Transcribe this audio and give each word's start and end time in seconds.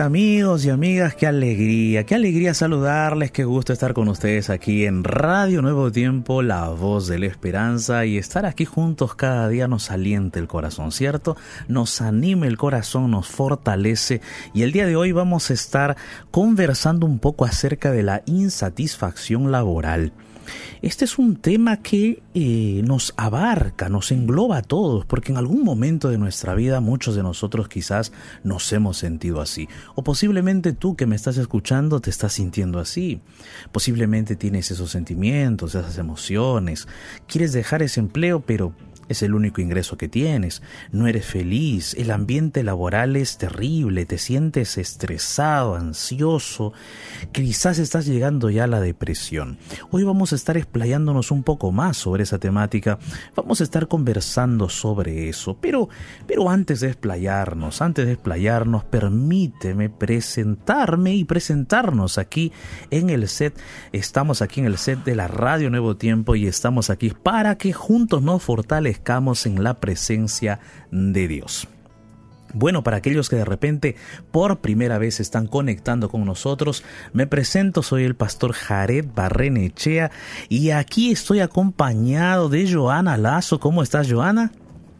amigos 0.00 0.64
y 0.64 0.70
amigas, 0.70 1.14
qué 1.14 1.26
alegría, 1.26 2.04
qué 2.04 2.14
alegría 2.14 2.54
saludarles, 2.54 3.30
qué 3.30 3.44
gusto 3.44 3.72
estar 3.72 3.92
con 3.94 4.08
ustedes 4.08 4.50
aquí 4.50 4.86
en 4.86 5.04
Radio 5.04 5.62
Nuevo 5.62 5.92
Tiempo, 5.92 6.42
la 6.42 6.68
voz 6.70 7.06
de 7.06 7.18
la 7.18 7.26
esperanza 7.26 8.04
y 8.06 8.16
estar 8.16 8.46
aquí 8.46 8.64
juntos 8.64 9.14
cada 9.14 9.48
día 9.48 9.68
nos 9.68 9.90
aliente 9.90 10.38
el 10.38 10.48
corazón, 10.48 10.90
¿cierto? 10.90 11.36
Nos 11.68 12.00
anime 12.00 12.46
el 12.46 12.56
corazón, 12.56 13.10
nos 13.10 13.28
fortalece 13.28 14.20
y 14.52 14.62
el 14.62 14.72
día 14.72 14.86
de 14.86 14.96
hoy 14.96 15.12
vamos 15.12 15.50
a 15.50 15.54
estar 15.54 15.96
conversando 16.30 17.06
un 17.06 17.18
poco 17.18 17.44
acerca 17.44 17.90
de 17.90 18.02
la 18.02 18.22
insatisfacción 18.26 19.52
laboral. 19.52 20.12
Este 20.82 21.04
es 21.04 21.18
un 21.18 21.36
tema 21.36 21.78
que 21.78 22.22
eh, 22.34 22.82
nos 22.84 23.14
abarca, 23.16 23.88
nos 23.88 24.12
engloba 24.12 24.58
a 24.58 24.62
todos, 24.62 25.04
porque 25.04 25.32
en 25.32 25.38
algún 25.38 25.64
momento 25.64 26.08
de 26.08 26.18
nuestra 26.18 26.54
vida 26.54 26.80
muchos 26.80 27.16
de 27.16 27.22
nosotros 27.22 27.68
quizás 27.68 28.12
nos 28.42 28.72
hemos 28.72 28.96
sentido 28.98 29.40
así. 29.40 29.68
O 29.94 30.04
posiblemente 30.04 30.72
tú 30.72 30.96
que 30.96 31.06
me 31.06 31.16
estás 31.16 31.36
escuchando 31.36 32.00
te 32.00 32.10
estás 32.10 32.34
sintiendo 32.34 32.78
así. 32.78 33.20
Posiblemente 33.72 34.36
tienes 34.36 34.70
esos 34.70 34.90
sentimientos, 34.90 35.74
esas 35.74 35.98
emociones. 35.98 36.86
Quieres 37.26 37.52
dejar 37.52 37.82
ese 37.82 38.00
empleo, 38.00 38.40
pero 38.40 38.74
es 39.08 39.22
el 39.22 39.34
único 39.34 39.60
ingreso 39.60 39.96
que 39.96 40.08
tienes, 40.08 40.62
no 40.92 41.06
eres 41.06 41.26
feliz, 41.26 41.94
el 41.94 42.10
ambiente 42.10 42.62
laboral 42.62 43.16
es 43.16 43.38
terrible, 43.38 44.06
te 44.06 44.18
sientes 44.18 44.78
estresado, 44.78 45.74
ansioso, 45.74 46.72
quizás 47.32 47.78
estás 47.78 48.06
llegando 48.06 48.50
ya 48.50 48.64
a 48.64 48.68
la 48.68 48.80
depresión. 48.80 49.58
Hoy 49.90 50.04
vamos 50.04 50.32
a 50.32 50.36
estar 50.36 50.56
explayándonos 50.56 51.30
un 51.30 51.42
poco 51.42 51.72
más 51.72 51.96
sobre 51.96 52.22
esa 52.22 52.38
temática, 52.38 52.98
vamos 53.34 53.60
a 53.60 53.64
estar 53.64 53.88
conversando 53.88 54.68
sobre 54.68 55.28
eso, 55.28 55.56
pero, 55.60 55.88
pero 56.26 56.48
antes 56.48 56.80
de 56.80 56.88
explayarnos, 56.88 57.82
antes 57.82 58.06
de 58.06 58.12
explayarnos, 58.12 58.84
permíteme 58.84 59.90
presentarme 59.90 61.14
y 61.14 61.24
presentarnos 61.24 62.18
aquí 62.18 62.52
en 62.90 63.10
el 63.10 63.28
set, 63.28 63.58
estamos 63.92 64.42
aquí 64.42 64.60
en 64.60 64.66
el 64.66 64.78
set 64.78 65.04
de 65.04 65.14
la 65.14 65.28
Radio 65.28 65.70
Nuevo 65.70 65.96
Tiempo 65.96 66.34
y 66.34 66.46
estamos 66.46 66.90
aquí 66.90 67.12
para 67.22 67.56
que 67.56 67.72
juntos 67.72 68.22
nos 68.22 68.42
fortalezcamos 68.42 68.93
en 69.46 69.62
la 69.62 69.80
presencia 69.80 70.60
de 70.90 71.28
Dios. 71.28 71.68
Bueno, 72.52 72.84
para 72.84 72.98
aquellos 72.98 73.28
que 73.28 73.36
de 73.36 73.44
repente 73.44 73.96
por 74.30 74.60
primera 74.60 74.98
vez 74.98 75.18
están 75.18 75.48
conectando 75.48 76.08
con 76.08 76.24
nosotros, 76.24 76.84
me 77.12 77.26
presento, 77.26 77.82
soy 77.82 78.04
el 78.04 78.14
pastor 78.14 78.52
Jared 78.52 79.06
Barrenechea 79.12 80.12
y 80.48 80.70
aquí 80.70 81.10
estoy 81.10 81.40
acompañado 81.40 82.48
de 82.48 82.72
Joana 82.72 83.16
Lazo. 83.16 83.58
¿Cómo 83.58 83.82
estás, 83.82 84.10
Joana? 84.10 84.52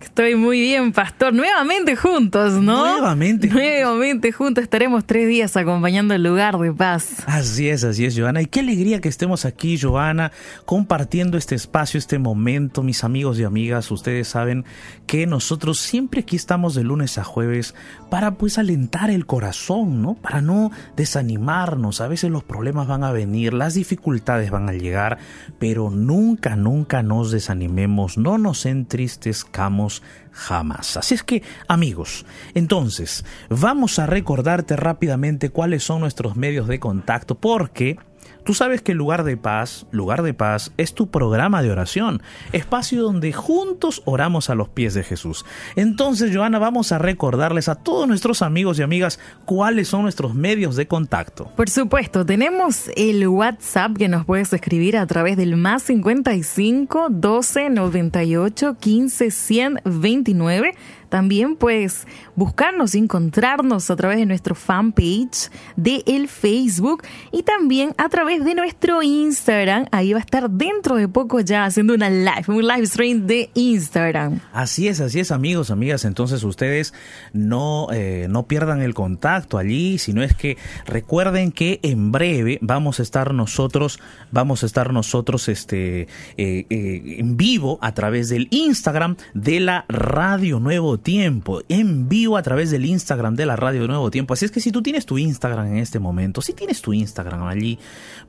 Estoy 0.05 0.35
muy 0.37 0.61
bien, 0.61 0.93
pastor. 0.93 1.33
Nuevamente 1.33 1.97
juntos, 1.97 2.53
¿no? 2.53 2.99
Nuevamente. 2.99 3.49
Nuevamente 3.49 4.33
juntos. 4.33 4.63
Estaremos 4.63 5.05
tres 5.07 5.27
días 5.27 5.57
acompañando 5.57 6.15
el 6.15 6.23
lugar 6.23 6.59
de 6.59 6.73
paz. 6.73 7.25
Así 7.27 7.71
es, 7.71 7.85
así 7.85 8.05
es, 8.05 8.17
Joana. 8.17 8.43
Y 8.43 8.47
qué 8.47 8.61
alegría 8.61 9.01
que 9.01 9.09
estemos 9.09 9.47
aquí, 9.47 9.79
Joana, 9.81 10.31
compartiendo 10.67 11.39
este 11.39 11.55
espacio, 11.55 11.97
este 11.99 12.19
momento. 12.19 12.83
Mis 12.83 13.03
amigos 13.03 13.39
y 13.39 13.45
amigas, 13.45 13.91
ustedes 13.91 14.29
saben 14.29 14.67
que 15.07 15.27
nosotros 15.27 15.81
siempre 15.81 16.21
aquí 16.21 16.37
estamos 16.37 16.75
de 16.75 16.85
lunes 16.85 17.17
a 17.17 17.25
jueves 17.25 17.75
para 18.15 18.37
pues 18.37 18.59
alentar 18.59 19.11
el 19.11 19.27
corazón, 19.27 20.01
¿no? 20.01 20.15
Para 20.15 20.41
no 20.41 20.71
desanimarnos. 20.95 22.01
A 22.01 22.07
veces 22.07 22.31
los 22.31 22.45
problemas 22.45 22.87
van 22.87 23.03
a 23.03 23.11
venir, 23.11 23.53
las 23.53 23.75
dificultades 23.75 24.53
van 24.53 24.69
a 24.69 24.73
llegar, 24.73 25.19
pero 25.59 25.91
nunca, 25.91 26.55
nunca 26.55 27.03
nos 27.03 27.33
desanimemos, 27.33 28.17
no 28.17 28.39
nos 28.39 28.67
entristezcamos 28.67 30.05
jamás. 30.31 30.97
Así 30.97 31.15
es 31.17 31.25
que, 31.25 31.43
amigos, 31.67 32.25
entonces, 32.55 33.25
vamos 33.51 33.99
a 33.99 34.07
recordarte 34.07 34.77
rápidamente 34.77 35.51
cuáles 35.51 35.83
son 35.83 35.99
nuestros 35.99 36.37
medios 36.37 36.69
de 36.69 36.79
contacto 36.79 37.35
porque 37.35 37.99
Tú 38.45 38.53
sabes 38.53 38.83
que 38.83 38.93
Lugar 38.95 39.25
de 39.25 39.39
Paz, 39.39 39.87
Lugar 39.91 40.23
de 40.23 40.35
Paz 40.35 40.73
es 40.77 40.93
tu 40.93 41.07
programa 41.09 41.63
de 41.63 41.71
oración, 41.71 42.23
espacio 42.53 43.03
donde 43.03 43.33
juntos 43.33 44.03
oramos 44.05 44.51
a 44.51 44.55
los 44.55 44.69
pies 44.69 44.93
de 44.93 45.03
Jesús. 45.03 45.47
Entonces, 45.77 46.37
Joana, 46.37 46.59
vamos 46.59 46.93
a 46.93 46.99
recordarles 46.99 47.71
a 47.71 47.75
todos 47.75 48.07
nuestros 48.07 48.43
amigos 48.43 48.79
y 48.79 48.83
amigas 48.83 49.19
cuáles 49.47 49.89
son 49.89 50.03
nuestros 50.03 50.35
medios 50.35 50.77
de 50.77 50.87
contacto. 50.87 51.51
Por 51.57 51.71
supuesto, 51.71 52.27
tenemos 52.27 52.91
el 52.97 53.27
WhatsApp 53.27 53.97
que 53.97 54.09
nos 54.09 54.27
puedes 54.27 54.53
escribir 54.53 54.99
a 54.99 55.07
través 55.07 55.39
del 55.39 55.57
más 55.57 55.85
55 55.85 57.07
12 57.11 57.71
98 57.71 58.77
15 58.79 59.31
129 59.31 60.75
también 61.15 61.55
puedes 61.55 62.09
buscarnos 62.35 62.97
y 62.97 62.99
encontrarnos 62.99 63.89
a 63.89 63.95
través 63.95 64.19
de 64.19 64.27
nuestro 64.27 64.57
fanpage 64.57 65.49
de 65.77 66.03
el 66.07 66.27
Facebook 66.27 67.05
y 67.31 67.45
también 67.45 67.95
a 67.99 68.09
través 68.09 68.45
de 68.45 68.57
nuestro 68.57 69.01
Instagram. 69.01 69.87
Ahí 69.93 70.13
va 70.13 70.19
a 70.19 70.23
estar 70.23 70.51
dentro 70.51 70.97
de 70.97 71.07
poco 71.07 71.39
ya 71.39 71.67
haciendo 71.67 71.95
una 71.95 72.11
live, 72.11 72.43
un 72.49 72.67
live 72.67 72.87
stream 72.87 73.29
de 73.29 73.49
Instagram. 73.55 74.41
Así 74.53 74.89
es, 74.89 74.99
así 74.99 75.21
es 75.21 75.31
amigos, 75.31 75.71
amigas. 75.71 76.05
Entonces 76.05 76.43
ustedes 76.43 76.93
no, 77.33 77.87
eh, 77.93 78.27
no 78.29 78.49
pierdan 78.49 78.83
el 78.83 78.93
contacto 78.93 79.57
allí, 79.57 79.99
sino 79.99 80.25
es 80.25 80.35
que 80.35 80.59
recuerden 80.85 81.53
que 81.53 81.79
en 81.85 82.11
breve 82.11 82.59
vamos 82.61 82.99
a 82.99 83.05
estar 83.05 83.35
nosotros, 83.35 84.01
vamos 84.33 84.65
a 84.65 84.67
estar 84.67 84.93
nosotros 84.93 85.49
este, 85.49 86.09
eh, 86.37 86.67
eh, 86.69 87.17
en 87.19 87.37
vivo 87.37 87.79
a 87.83 87.95
través 87.95 88.31
del 88.31 88.49
Instagram 88.51 89.15
de 89.33 89.61
la 89.61 89.85
Radio 89.89 90.59
Nuevo 90.59 91.04
Tiempo, 91.05 91.61
en 91.69 92.09
vivo 92.09 92.39
a 92.39 92.43
través 92.43 92.71
del 92.71 92.87
Instagram 92.87 93.37
de 93.37 93.45
la 93.45 93.57
Radio 93.57 93.87
Nuevo 93.87 94.11
Tiempo. 94.11 94.35
Así 94.35 94.47
es 94.47 94.51
que 94.51 94.59
si 94.59 94.73
tú 94.73 94.83
tienes 94.83 95.05
tu 95.05 95.19
Instagram 95.19 95.67
en 95.67 95.77
este 95.77 95.99
momento, 95.99 96.41
si 96.41 96.55
tienes 96.55 96.81
tu 96.83 96.95
Instagram 96.95 97.45
allí, 97.45 97.79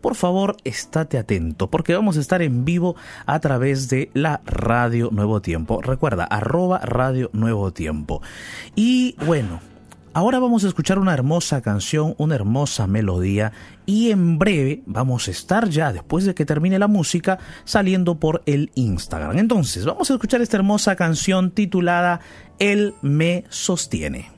por 0.01 0.13
favor, 0.13 0.57
estate 0.65 1.17
atento, 1.17 1.69
porque 1.71 1.95
vamos 1.95 2.17
a 2.17 2.19
estar 2.19 2.41
en 2.41 2.65
vivo 2.65 2.97
a 3.25 3.39
través 3.39 3.87
de 3.87 4.11
la 4.13 4.41
Radio 4.45 5.09
Nuevo 5.11 5.41
Tiempo. 5.41 5.81
Recuerda, 5.81 6.25
arroba 6.25 6.79
Radio 6.79 7.29
Nuevo 7.33 7.71
Tiempo. 7.71 8.21
Y 8.75 9.15
bueno, 9.25 9.61
Ahora 10.15 10.39
vamos 10.39 10.63
a 10.63 10.69
escuchar 10.69 10.97
una 10.97 11.13
hermosa 11.13 11.61
canción, 11.61 12.15
una 12.17 12.35
hermosa 12.35 12.87
melodía 12.87 13.51
y 13.85 14.11
en 14.11 14.39
breve 14.39 14.81
vamos 14.85 15.27
a 15.27 15.31
estar 15.31 15.67
ya, 15.67 15.91
después 15.91 16.23
de 16.23 16.33
que 16.33 16.45
termine 16.45 16.79
la 16.79 16.87
música, 16.87 17.37
saliendo 17.65 18.17
por 18.17 18.41
el 18.45 18.71
Instagram. 18.75 19.37
Entonces, 19.37 19.83
vamos 19.83 20.09
a 20.09 20.13
escuchar 20.13 20.39
esta 20.39 20.55
hermosa 20.55 20.95
canción 20.95 21.51
titulada 21.51 22.21
Él 22.59 22.93
me 23.01 23.43
sostiene. 23.49 24.34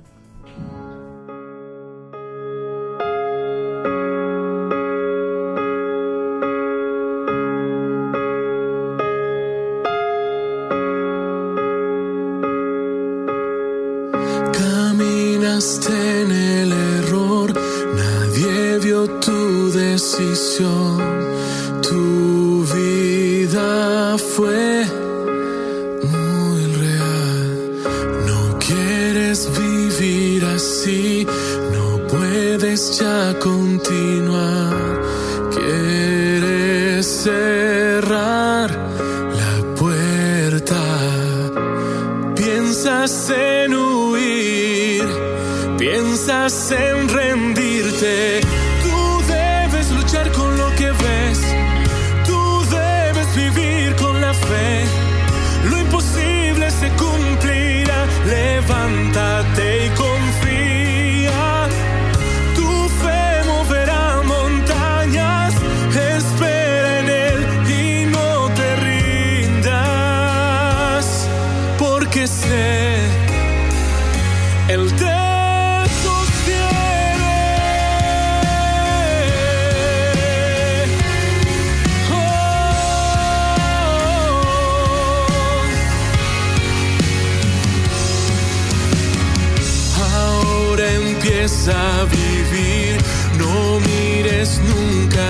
Tu 21.90 22.66
vida 22.76 24.18
fue 24.18 24.86
muy 26.14 26.62
real. 26.84 27.50
No 28.26 28.60
quieres 28.60 29.50
vivir 29.58 30.46
así, 30.46 31.26
no 31.74 32.08
puedes 32.08 33.00
ya 33.00 33.34
continuar, 33.40 34.37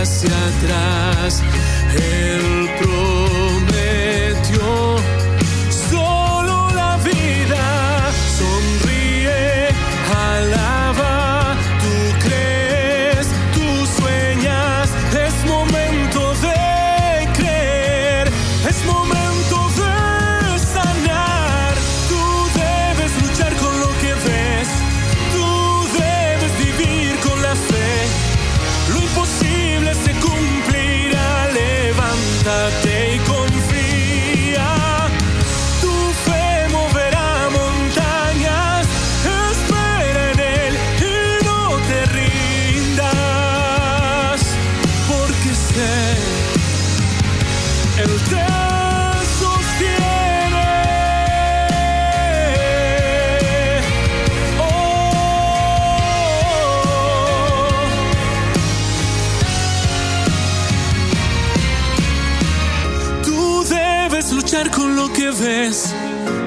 hacia 0.08 0.48
atrás. 0.48 1.44
Él 1.94 2.70
prometió 2.80 3.47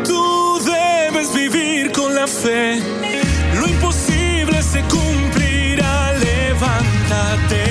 Tú 0.06 0.58
debes 0.64 1.34
vivir 1.34 1.92
con 1.92 2.14
la 2.14 2.26
fe. 2.26 2.80
Lo 3.58 3.68
imposible 3.68 4.62
se 4.62 4.80
cumplirá. 4.84 6.12
Levántate. 6.14 7.69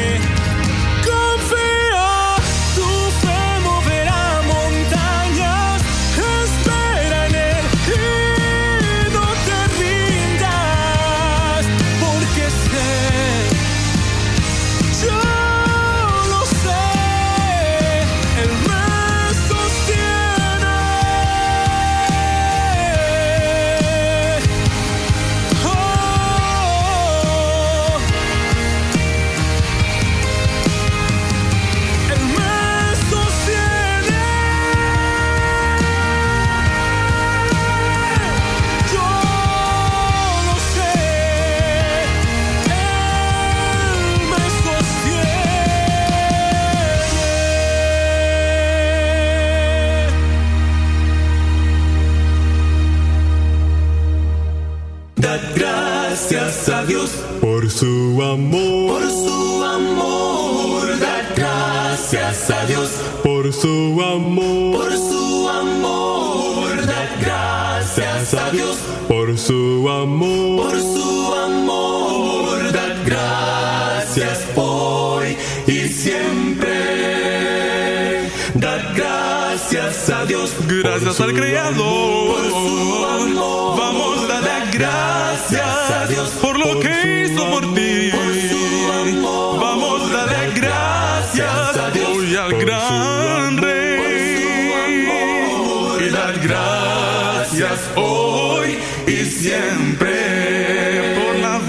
Su 57.79 58.21
amor, 58.21 58.89
por 58.89 59.09
su 59.09 59.63
amor. 59.63 60.99
Dad 60.99 61.23
gracias 61.33 62.51
a 62.51 62.65
Dios 62.65 62.89
por 63.23 63.53
su 63.53 64.01
amor, 64.01 64.81
por 64.81 64.91
su 64.97 65.47
amor. 65.47 66.85
Dad 66.85 67.09
gracias 67.21 68.33
a 68.33 68.51
Dios 68.51 68.75
por 69.07 69.37
su 69.37 69.89
amor, 69.89 70.57
por 70.57 70.77
su 70.77 71.33
amor. 71.35 72.71
Dad 72.73 72.97
gracias 73.05 74.45
hoy 74.57 75.37
y 75.65 75.87
siempre. 75.87 76.73
Dad 78.55 78.81
gracias 78.93 80.09
a 80.09 80.25
Dios 80.25 80.51
Gracias 80.67 81.21
al 81.21 81.33
Creador. 81.33 82.58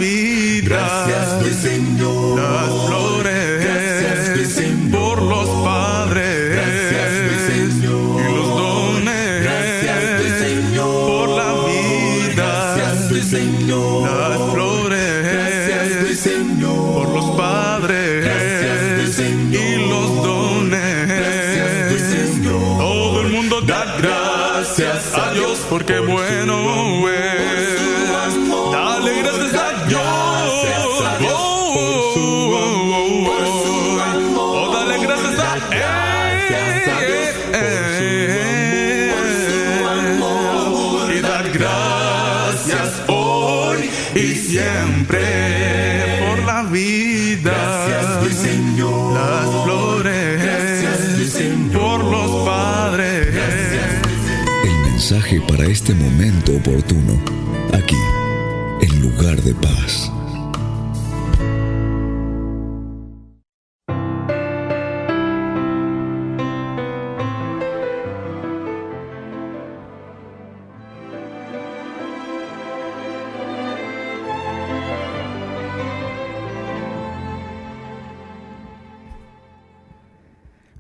Vida. 0.01 1.05
Gracias, 1.07 1.43
mi 1.43 1.53
Señor. 1.71 2.39
Las 2.41 2.87
flores 2.87 3.65
Gracias, 3.65 4.37
mi 4.39 4.45
Señor. 4.47 4.91
por 5.01 5.23
los 5.23 5.49
padres 5.65 6.57
Gracias, 6.57 7.11
mi 7.31 7.39
Señor. 7.55 8.21
y 8.21 8.35
los 8.35 8.49
dones 8.49 9.43
Gracias, 9.43 10.01
mi 10.23 10.31
Señor. 10.47 11.07
por 11.11 11.29
la 11.41 11.53
vida. 11.69 12.77
Gracias, 12.77 13.11
mi 13.11 13.23
Señor. 13.23 14.03
Las 14.11 14.53
flores 14.53 15.33
Gracias, 15.33 16.09
mi 16.09 16.15
Señor. 16.15 16.95
por 16.95 17.09
los 17.15 17.37
padres 17.37 18.25
Gracias, 18.25 18.79
mi 18.99 19.13
Señor. 19.13 19.63
y 19.63 19.89
los 19.89 20.09
dones. 20.25 21.09
Gracias, 21.09 21.93
mi 21.93 21.99
Señor. 21.99 22.79
Todo 22.79 23.21
el 23.23 23.29
mundo 23.29 23.61
da 23.63 23.85
Gracias 24.01 25.15
a 25.15 25.33
Dios 25.35 25.59
porque 25.69 25.99
bueno 26.01 27.09
es. 27.09 27.20
Mensaje 55.31 55.41
para 55.49 55.65
este 55.71 55.95
momento 55.95 56.57
oportuno, 56.57 57.21
aquí, 57.73 57.97
en 58.81 59.03
lugar 59.03 59.41
de 59.43 59.55
paz. 59.55 60.11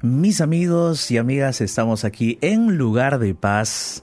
Mis 0.02 0.40
amigos 0.40 1.10
y 1.10 1.18
amigas, 1.18 1.60
estamos 1.60 2.04
aquí 2.04 2.38
en 2.40 2.78
lugar 2.78 3.18
de 3.18 3.34
paz 3.34 4.02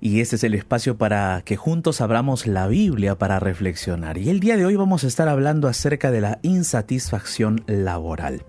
y 0.00 0.20
este 0.20 0.36
es 0.36 0.44
el 0.44 0.54
espacio 0.54 0.96
para 0.96 1.42
que 1.44 1.56
juntos 1.56 2.00
abramos 2.00 2.46
la 2.46 2.68
Biblia 2.68 3.16
para 3.16 3.40
reflexionar. 3.40 4.18
Y 4.18 4.30
el 4.30 4.40
día 4.40 4.56
de 4.56 4.64
hoy 4.64 4.76
vamos 4.76 5.04
a 5.04 5.08
estar 5.08 5.28
hablando 5.28 5.68
acerca 5.68 6.10
de 6.10 6.20
la 6.20 6.38
insatisfacción 6.42 7.64
laboral. 7.66 8.42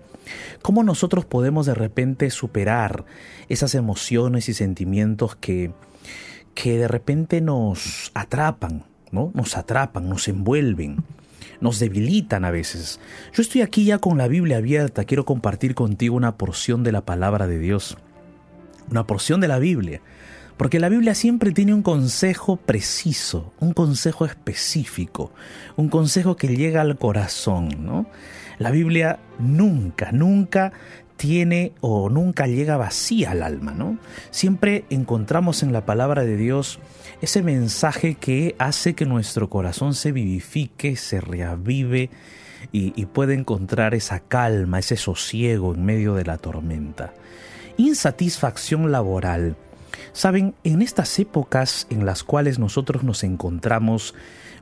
¿Cómo 0.62 0.84
nosotros 0.84 1.24
podemos 1.24 1.66
de 1.66 1.74
repente 1.74 2.30
superar 2.30 3.04
esas 3.48 3.74
emociones 3.74 4.48
y 4.48 4.54
sentimientos 4.54 5.34
que, 5.34 5.72
que 6.54 6.78
de 6.78 6.86
repente 6.86 7.40
nos 7.40 8.12
atrapan, 8.14 8.84
¿no? 9.10 9.32
Nos 9.34 9.56
atrapan, 9.56 10.08
nos 10.08 10.28
envuelven 10.28 11.02
nos 11.60 11.78
debilitan 11.78 12.46
a 12.46 12.50
veces. 12.50 13.00
Yo 13.34 13.42
estoy 13.42 13.60
aquí 13.60 13.84
ya 13.84 13.98
con 13.98 14.16
la 14.16 14.28
Biblia 14.28 14.56
abierta, 14.56 15.04
quiero 15.04 15.26
compartir 15.26 15.74
contigo 15.74 16.16
una 16.16 16.38
porción 16.38 16.82
de 16.82 16.92
la 16.92 17.02
palabra 17.02 17.46
de 17.46 17.58
Dios, 17.58 17.98
una 18.90 19.06
porción 19.06 19.40
de 19.42 19.48
la 19.48 19.58
Biblia, 19.58 20.00
Porque 20.60 20.78
la 20.78 20.90
Biblia 20.90 21.14
siempre 21.14 21.52
tiene 21.52 21.72
un 21.72 21.80
consejo 21.80 22.56
preciso, 22.56 23.54
un 23.60 23.72
consejo 23.72 24.26
específico, 24.26 25.32
un 25.76 25.88
consejo 25.88 26.36
que 26.36 26.48
llega 26.48 26.82
al 26.82 26.98
corazón, 26.98 27.70
¿no? 27.82 28.04
La 28.58 28.70
Biblia 28.70 29.20
nunca, 29.38 30.12
nunca 30.12 30.74
tiene 31.16 31.72
o 31.80 32.10
nunca 32.10 32.46
llega 32.46 32.76
vacía 32.76 33.30
al 33.30 33.42
alma, 33.42 33.72
¿no? 33.72 33.96
Siempre 34.30 34.84
encontramos 34.90 35.62
en 35.62 35.72
la 35.72 35.86
palabra 35.86 36.24
de 36.24 36.36
Dios 36.36 36.78
ese 37.22 37.42
mensaje 37.42 38.16
que 38.16 38.54
hace 38.58 38.92
que 38.92 39.06
nuestro 39.06 39.48
corazón 39.48 39.94
se 39.94 40.12
vivifique, 40.12 40.94
se 40.96 41.22
reavive 41.22 42.10
y, 42.70 42.92
y 43.00 43.06
pueda 43.06 43.32
encontrar 43.32 43.94
esa 43.94 44.20
calma, 44.20 44.80
ese 44.80 44.98
sosiego 44.98 45.74
en 45.74 45.86
medio 45.86 46.12
de 46.16 46.26
la 46.26 46.36
tormenta. 46.36 47.14
Insatisfacción 47.78 48.92
laboral. 48.92 49.56
Saben, 50.12 50.54
en 50.64 50.82
estas 50.82 51.18
épocas 51.18 51.86
en 51.90 52.04
las 52.04 52.24
cuales 52.24 52.58
nosotros 52.58 53.04
nos 53.04 53.22
encontramos 53.22 54.14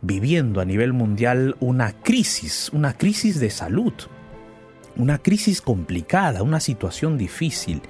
viviendo 0.03 0.61
a 0.61 0.65
nivel 0.65 0.93
mundial 0.93 1.57
una 1.61 1.93
crisis, 1.93 2.71
una 2.73 2.93
crisis 2.95 3.41
de 3.41 3.51
salud, 3.51 3.93
una 4.97 5.19
crisis 5.19 5.63
complicada, 5.63 6.43
una 6.43 6.61
situación 6.61 7.19
difícil. 7.19 7.83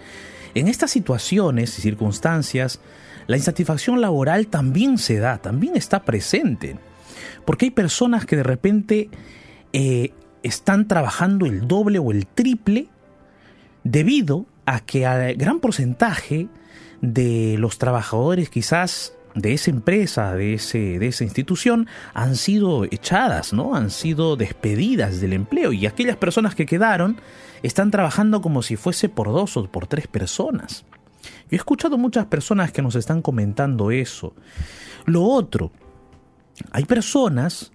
En 0.54 0.68
estas 0.68 0.90
situaciones 0.90 1.78
y 1.78 1.82
circunstancias, 1.82 2.80
la 3.26 3.36
insatisfacción 3.36 4.00
laboral 4.00 4.46
también 4.46 4.98
se 4.98 5.18
da, 5.18 5.38
también 5.38 5.76
está 5.76 6.04
presente. 6.04 6.76
Porque 7.44 7.66
hay 7.66 7.70
personas 7.70 8.24
que 8.24 8.36
de 8.36 8.42
repente 8.42 9.10
eh, 9.72 10.12
están 10.42 10.88
trabajando 10.88 11.46
el 11.46 11.66
doble 11.66 11.98
o 11.98 12.12
el 12.12 12.26
triple 12.26 12.88
debido 13.84 14.46
a 14.66 14.80
que 14.80 15.06
al 15.06 15.34
gran 15.34 15.60
porcentaje 15.60 16.48
de 17.00 17.56
los 17.58 17.78
trabajadores 17.78 18.50
quizás 18.50 19.14
de 19.34 19.52
esa 19.52 19.70
empresa, 19.70 20.34
de, 20.34 20.54
ese, 20.54 20.98
de 20.98 21.06
esa 21.06 21.24
institución, 21.24 21.86
han 22.14 22.36
sido 22.36 22.84
echadas, 22.84 23.52
¿no? 23.52 23.74
Han 23.74 23.90
sido 23.90 24.36
despedidas 24.36 25.20
del 25.20 25.32
empleo 25.32 25.72
y 25.72 25.86
aquellas 25.86 26.16
personas 26.16 26.54
que 26.54 26.66
quedaron 26.66 27.20
están 27.62 27.90
trabajando 27.90 28.40
como 28.40 28.62
si 28.62 28.76
fuese 28.76 29.08
por 29.08 29.28
dos 29.28 29.56
o 29.56 29.70
por 29.70 29.86
tres 29.86 30.06
personas. 30.06 30.84
Yo 31.22 31.52
he 31.52 31.56
escuchado 31.56 31.98
muchas 31.98 32.26
personas 32.26 32.72
que 32.72 32.82
nos 32.82 32.94
están 32.94 33.22
comentando 33.22 33.90
eso. 33.90 34.34
Lo 35.06 35.22
otro, 35.22 35.72
hay 36.70 36.84
personas 36.84 37.72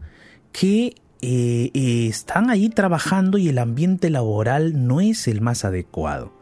que 0.52 0.96
eh, 1.22 1.72
están 2.10 2.50
ahí 2.50 2.70
trabajando 2.70 3.38
y 3.38 3.50
el 3.50 3.58
ambiente 3.58 4.10
laboral 4.10 4.88
no 4.88 5.02
es 5.02 5.28
el 5.28 5.42
más 5.42 5.66
adecuado. 5.66 6.34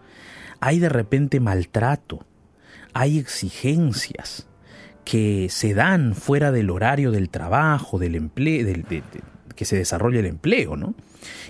Hay 0.60 0.80
de 0.80 0.90
repente 0.90 1.40
maltrato, 1.40 2.26
hay 2.94 3.18
exigencias, 3.18 4.48
que 5.04 5.48
se 5.50 5.74
dan 5.74 6.16
fuera 6.16 6.52
del 6.52 6.70
horario 6.70 7.12
del 7.12 7.30
trabajo, 7.30 8.00
del 8.00 8.16
empleo, 8.16 8.66
que 9.56 9.66
se 9.66 9.78
desarrolla 9.78 10.20
el 10.20 10.26
empleo, 10.26 10.78
¿no? 10.78 10.94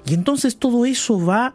Y 0.05 0.13
entonces 0.13 0.57
todo 0.57 0.85
eso 0.85 1.23
va 1.23 1.53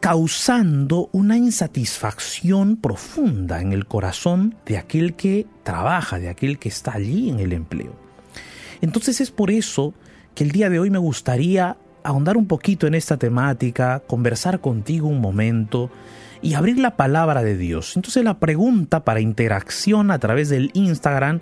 causando 0.00 1.08
una 1.12 1.36
insatisfacción 1.36 2.76
profunda 2.76 3.60
en 3.60 3.72
el 3.72 3.86
corazón 3.86 4.56
de 4.66 4.78
aquel 4.78 5.14
que 5.14 5.46
trabaja, 5.62 6.18
de 6.18 6.28
aquel 6.28 6.58
que 6.58 6.68
está 6.68 6.94
allí 6.94 7.30
en 7.30 7.40
el 7.40 7.52
empleo. 7.52 7.96
Entonces 8.80 9.20
es 9.20 9.30
por 9.30 9.50
eso 9.50 9.94
que 10.34 10.44
el 10.44 10.52
día 10.52 10.68
de 10.68 10.78
hoy 10.78 10.90
me 10.90 10.98
gustaría 10.98 11.76
ahondar 12.04 12.36
un 12.36 12.46
poquito 12.46 12.86
en 12.86 12.94
esta 12.94 13.16
temática, 13.16 14.02
conversar 14.06 14.60
contigo 14.60 15.08
un 15.08 15.20
momento, 15.20 15.90
y 16.42 16.54
abrir 16.54 16.78
la 16.78 16.96
palabra 16.96 17.42
de 17.42 17.56
Dios. 17.56 17.96
Entonces 17.96 18.24
la 18.24 18.38
pregunta 18.38 19.04
para 19.04 19.20
interacción 19.20 20.10
a 20.10 20.18
través 20.18 20.48
del 20.48 20.70
Instagram 20.74 21.40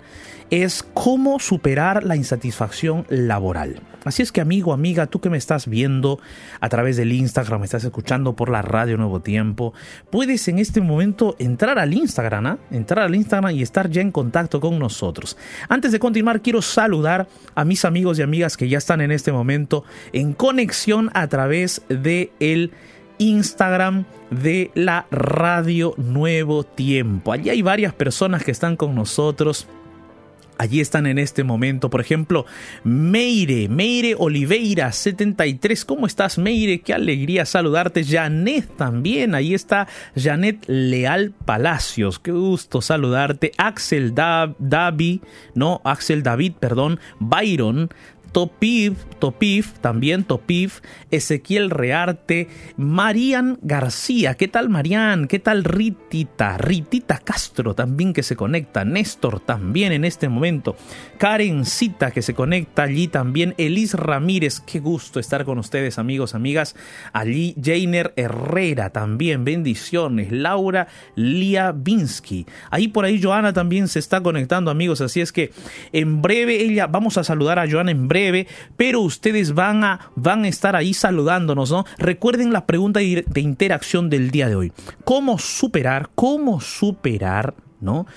es 0.49 0.83
cómo 0.93 1.39
superar 1.39 2.03
la 2.03 2.15
insatisfacción 2.15 3.05
laboral. 3.09 3.81
Así 4.05 4.21
es 4.21 4.31
que 4.31 4.39
amigo, 4.39 4.71
amiga, 4.71 5.07
tú 5.07 5.19
que 5.19 5.31
me 5.31 5.37
estás 5.37 5.67
viendo 5.67 6.19
a 6.59 6.69
través 6.69 6.95
del 6.95 7.11
Instagram, 7.11 7.61
me 7.61 7.65
estás 7.65 7.83
escuchando 7.83 8.35
por 8.35 8.49
la 8.49 8.61
radio 8.61 8.97
Nuevo 8.97 9.19
Tiempo, 9.21 9.73
puedes 10.11 10.47
en 10.47 10.59
este 10.59 10.79
momento 10.79 11.35
entrar 11.39 11.79
al 11.79 11.91
Instagram, 11.91 12.45
¿ah? 12.45 12.57
entrar 12.69 13.05
al 13.05 13.15
Instagram 13.15 13.55
y 13.55 13.63
estar 13.63 13.89
ya 13.89 14.01
en 14.01 14.11
contacto 14.11 14.61
con 14.61 14.77
nosotros. 14.77 15.37
Antes 15.69 15.91
de 15.91 15.97
continuar, 15.97 16.43
quiero 16.43 16.61
saludar 16.61 17.27
a 17.55 17.65
mis 17.65 17.83
amigos 17.83 18.19
y 18.19 18.21
amigas 18.21 18.57
que 18.57 18.69
ya 18.69 18.77
están 18.77 19.01
en 19.01 19.09
este 19.09 19.31
momento 19.31 19.83
en 20.13 20.33
conexión 20.33 21.09
a 21.15 21.27
través 21.27 21.81
de 21.89 22.31
el 22.39 22.69
Instagram 22.69 22.85
de 24.29 24.71
la 24.73 25.05
Radio 25.11 25.93
Nuevo 25.97 26.63
Tiempo. 26.63 27.31
Allí 27.31 27.49
hay 27.49 27.61
varias 27.61 27.93
personas 27.93 28.43
que 28.43 28.51
están 28.51 28.75
con 28.75 28.95
nosotros. 28.95 29.67
Allí 30.57 30.79
están 30.79 31.05
en 31.05 31.19
este 31.19 31.43
momento, 31.43 31.89
por 31.89 31.99
ejemplo, 31.99 32.45
Meire, 32.83 33.67
Meire 33.67 34.15
Oliveira 34.17 34.91
73. 34.91 35.83
¿Cómo 35.83 36.07
estás, 36.07 36.37
Meire? 36.37 36.79
Qué 36.79 36.93
alegría 36.93 37.45
saludarte. 37.45 38.05
Janet 38.05 38.77
también, 38.77 39.35
ahí 39.35 39.53
está 39.53 39.87
Janet 40.15 40.63
Leal 40.67 41.33
Palacios. 41.43 42.19
Qué 42.19 42.31
gusto 42.31 42.81
saludarte. 42.81 43.51
Axel 43.57 44.15
David, 44.15 45.21
no, 45.55 45.81
Axel 45.83 46.23
David, 46.23 46.53
perdón. 46.57 47.01
Byron 47.19 47.89
Topiv, 48.35 48.97
Topiv, 49.19 49.65
también 49.79 50.25
Topiv, 50.25 50.81
Ezequiel 51.09 51.69
Rearte, 51.69 52.49
Marian 52.75 53.57
García, 53.61 54.33
¿qué 54.33 54.49
tal 54.49 54.67
Marian? 54.67 55.29
¿Qué 55.29 55.39
tal 55.39 55.63
Ritita? 55.63 56.57
Ritita 56.57 57.19
Castro 57.19 57.75
también 57.75 58.11
que 58.11 58.23
se 58.23 58.35
conecta, 58.35 58.83
Néstor 58.83 59.39
también 59.39 59.93
en 59.93 60.03
este 60.03 60.27
momento, 60.27 60.75
Karencita 61.17 62.11
que 62.11 62.21
se 62.21 62.33
conecta 62.33 62.83
allí 62.83 63.07
también, 63.07 63.55
Elis 63.57 63.93
Ramírez, 63.93 64.59
qué 64.59 64.81
gusto 64.81 65.21
estar 65.21 65.45
con 65.45 65.57
ustedes 65.57 65.97
amigos, 65.97 66.35
amigas, 66.35 66.75
allí 67.13 67.55
Jainer 67.63 68.11
Herrera 68.17 68.89
también, 68.89 69.45
bendiciones, 69.45 70.33
Laura 70.33 70.89
Liabinsky, 71.15 72.45
ahí 72.69 72.89
por 72.89 73.05
ahí 73.05 73.23
Joana 73.23 73.53
también 73.53 73.87
se 73.87 73.99
está 73.99 74.21
conectando 74.21 74.71
amigos, 74.71 74.99
así 74.99 75.21
es 75.21 75.31
que 75.31 75.51
en 75.93 76.21
breve 76.21 76.61
ella, 76.61 76.87
vamos 76.87 77.17
a 77.17 77.23
saludar 77.23 77.59
a 77.59 77.71
Joana 77.71 77.91
en 77.91 78.09
breve, 78.09 78.24
pero 78.77 79.01
ustedes 79.01 79.53
van 79.53 79.83
a, 79.83 80.11
van 80.15 80.43
a 80.43 80.47
estar 80.47 80.75
ahí 80.75 80.93
saludándonos, 80.93 81.71
¿no? 81.71 81.85
Recuerden 81.97 82.53
la 82.53 82.65
pregunta 82.65 82.99
de 82.99 83.41
interacción 83.41 84.09
del 84.09 84.31
día 84.31 84.47
de 84.49 84.55
hoy. 84.55 84.73
¿Cómo 85.03 85.37
superar, 85.37 86.09
cómo 86.15 86.61
superar 86.61 87.55
¿no? 87.85 88.07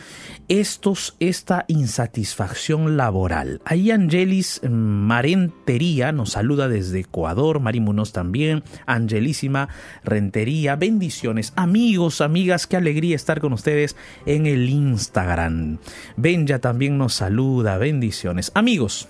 Estos, 0.48 1.16
esta 1.20 1.64
insatisfacción 1.68 2.96
laboral. 2.96 3.60
Ahí 3.64 3.90
Angelis 3.90 4.60
Marentería 4.68 6.10
nos 6.12 6.30
saluda 6.30 6.68
desde 6.68 7.00
Ecuador, 7.00 7.60
Marimunos 7.60 8.12
también, 8.12 8.62
Angelísima 8.86 9.68
Rentería, 10.04 10.76
bendiciones, 10.76 11.52
amigos, 11.56 12.20
amigas, 12.20 12.66
qué 12.66 12.76
alegría 12.76 13.16
estar 13.16 13.40
con 13.40 13.52
ustedes 13.52 13.96
en 14.26 14.46
el 14.46 14.68
Instagram. 14.70 15.78
Benja 16.16 16.58
también 16.58 16.98
nos 16.98 17.14
saluda, 17.14 17.76
bendiciones. 17.76 18.50
Amigos, 18.54 19.08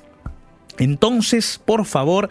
entonces, 0.78 1.60
por 1.64 1.84
favor, 1.84 2.28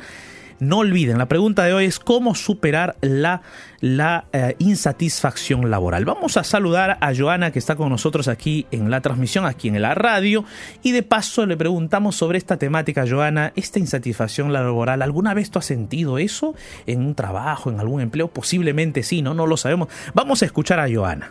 no 0.60 0.80
olviden, 0.80 1.20
la 1.20 1.28
pregunta 1.28 1.66
de 1.66 1.74
hoy 1.74 1.86
es 1.86 2.00
cómo 2.00 2.34
superar 2.34 2.96
la, 3.02 3.44
la 3.80 4.26
eh, 4.34 4.56
insatisfacción 4.58 5.70
laboral. 5.70 6.04
Vamos 6.04 6.36
a 6.36 6.44
saludar 6.44 6.98
a 7.00 7.14
Joana 7.16 7.52
que 7.52 7.60
está 7.60 7.76
con 7.76 7.90
nosotros 7.90 8.28
aquí 8.28 8.66
en 8.72 8.90
la 8.90 9.02
transmisión, 9.02 9.46
aquí 9.46 9.68
en 9.68 9.80
la 9.80 9.94
radio, 9.94 10.46
y 10.82 10.94
de 10.94 11.04
paso 11.04 11.46
le 11.46 11.58
preguntamos 11.58 12.16
sobre 12.16 12.40
esta 12.40 12.58
temática, 12.58 13.06
Joana, 13.08 13.54
esta 13.56 13.78
insatisfacción 13.78 14.52
laboral. 14.52 15.04
¿Alguna 15.04 15.36
vez 15.36 15.52
tú 15.52 15.60
has 15.60 15.66
sentido 15.66 16.18
eso 16.18 16.56
en 16.88 17.06
un 17.06 17.14
trabajo, 17.14 17.70
en 17.70 17.80
algún 17.80 18.02
empleo? 18.02 18.30
Posiblemente 18.30 19.04
sí, 19.04 19.22
¿no? 19.22 19.36
No 19.36 19.46
lo 19.46 19.58
sabemos. 19.58 19.90
Vamos 20.16 20.42
a 20.42 20.46
escuchar 20.46 20.80
a 20.80 20.88
Joana. 20.92 21.30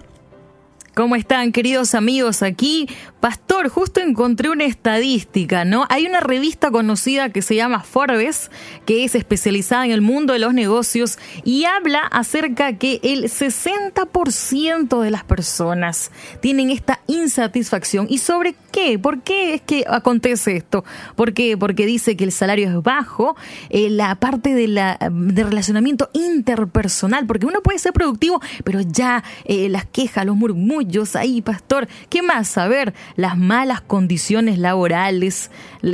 ¿Cómo 0.96 1.14
están, 1.14 1.52
queridos 1.52 1.94
amigos? 1.94 2.42
Aquí, 2.42 2.88
Pastor, 3.20 3.68
justo 3.68 4.00
encontré 4.00 4.48
una 4.48 4.64
estadística, 4.64 5.66
¿no? 5.66 5.84
Hay 5.90 6.06
una 6.06 6.20
revista 6.20 6.70
conocida 6.70 7.28
que 7.28 7.42
se 7.42 7.54
llama 7.54 7.82
Forbes, 7.82 8.50
que 8.86 9.04
es 9.04 9.14
especializada 9.14 9.84
en 9.84 9.90
el 9.90 10.00
mundo 10.00 10.32
de 10.32 10.38
los 10.38 10.54
negocios 10.54 11.18
y 11.44 11.64
habla 11.64 11.98
acerca 11.98 12.78
que 12.78 13.00
el 13.02 13.24
60% 13.24 15.02
de 15.02 15.10
las 15.10 15.22
personas 15.24 16.12
tienen 16.40 16.70
esta 16.70 17.00
insatisfacción. 17.08 18.06
¿Y 18.08 18.16
sobre 18.16 18.54
qué? 18.72 18.98
¿Por 18.98 19.20
qué 19.20 19.52
es 19.52 19.60
que 19.60 19.84
acontece 19.86 20.56
esto? 20.56 20.82
¿Por 21.14 21.34
qué? 21.34 21.58
Porque 21.58 21.84
dice 21.84 22.16
que 22.16 22.24
el 22.24 22.32
salario 22.32 22.70
es 22.70 22.82
bajo, 22.82 23.36
eh, 23.68 23.90
la 23.90 24.14
parte 24.14 24.54
de, 24.54 24.68
la, 24.68 24.98
de 25.10 25.44
relacionamiento 25.44 26.08
interpersonal, 26.14 27.26
porque 27.26 27.44
uno 27.44 27.60
puede 27.60 27.78
ser 27.78 27.92
productivo, 27.92 28.40
pero 28.64 28.80
ya 28.80 29.22
eh, 29.44 29.68
las 29.68 29.84
quejas, 29.84 30.24
los 30.24 30.36
murmullos, 30.36 30.85
hoyos 30.86 31.16
pastor. 31.44 31.88
¿Qué 32.08 32.22
más 32.22 32.48
saber? 32.48 32.94
Las 33.16 33.36
malas 33.36 33.80
condiciones 33.80 34.58
laborales 34.58 35.50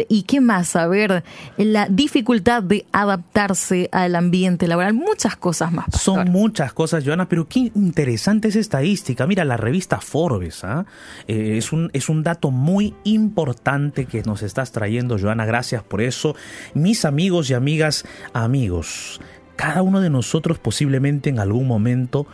y 0.08 0.22
qué 0.22 0.40
más 0.40 0.68
saber 0.68 1.25
la 1.56 1.88
dificultad 1.88 2.62
de 2.62 2.87
adaptarse 2.92 3.88
al 3.92 4.14
ambiente 4.16 4.66
laboral. 4.66 4.94
Muchas 4.94 5.37
cosas 5.37 5.72
más. 5.72 5.87
Pastor. 5.87 6.16
Son 6.16 6.30
muchas 6.30 6.72
cosas, 6.72 7.04
Joana, 7.04 7.28
pero 7.28 7.49
qué 7.49 7.70
interesante 7.75 8.49
es 8.49 8.56
estadística. 8.56 9.26
Mira, 9.26 9.44
la 9.44 9.56
revista 9.56 10.00
Forbes 10.00 10.64
¿ah? 10.64 10.87
eh, 11.26 11.56
es, 11.56 11.72
un, 11.72 11.90
es 11.92 12.08
un 12.08 12.22
dato 12.22 12.50
muy 12.50 12.94
importante 13.04 14.06
que 14.06 14.22
nos 14.22 14.42
estás 14.42 14.72
trayendo, 14.72 15.18
Joana. 15.18 15.44
Gracias 15.46 15.82
por 15.82 16.00
eso. 16.00 16.34
Mis 16.75 17.04
amigos 17.04 17.50
y 17.50 17.54
amigas, 17.54 18.04
amigos, 18.32 19.20
cada 19.56 19.82
uno 19.82 20.00
de 20.00 20.11
nosotros 20.11 20.58
posiblemente 20.58 21.30
en 21.30 21.38
algún 21.38 21.66
momento 21.66 22.26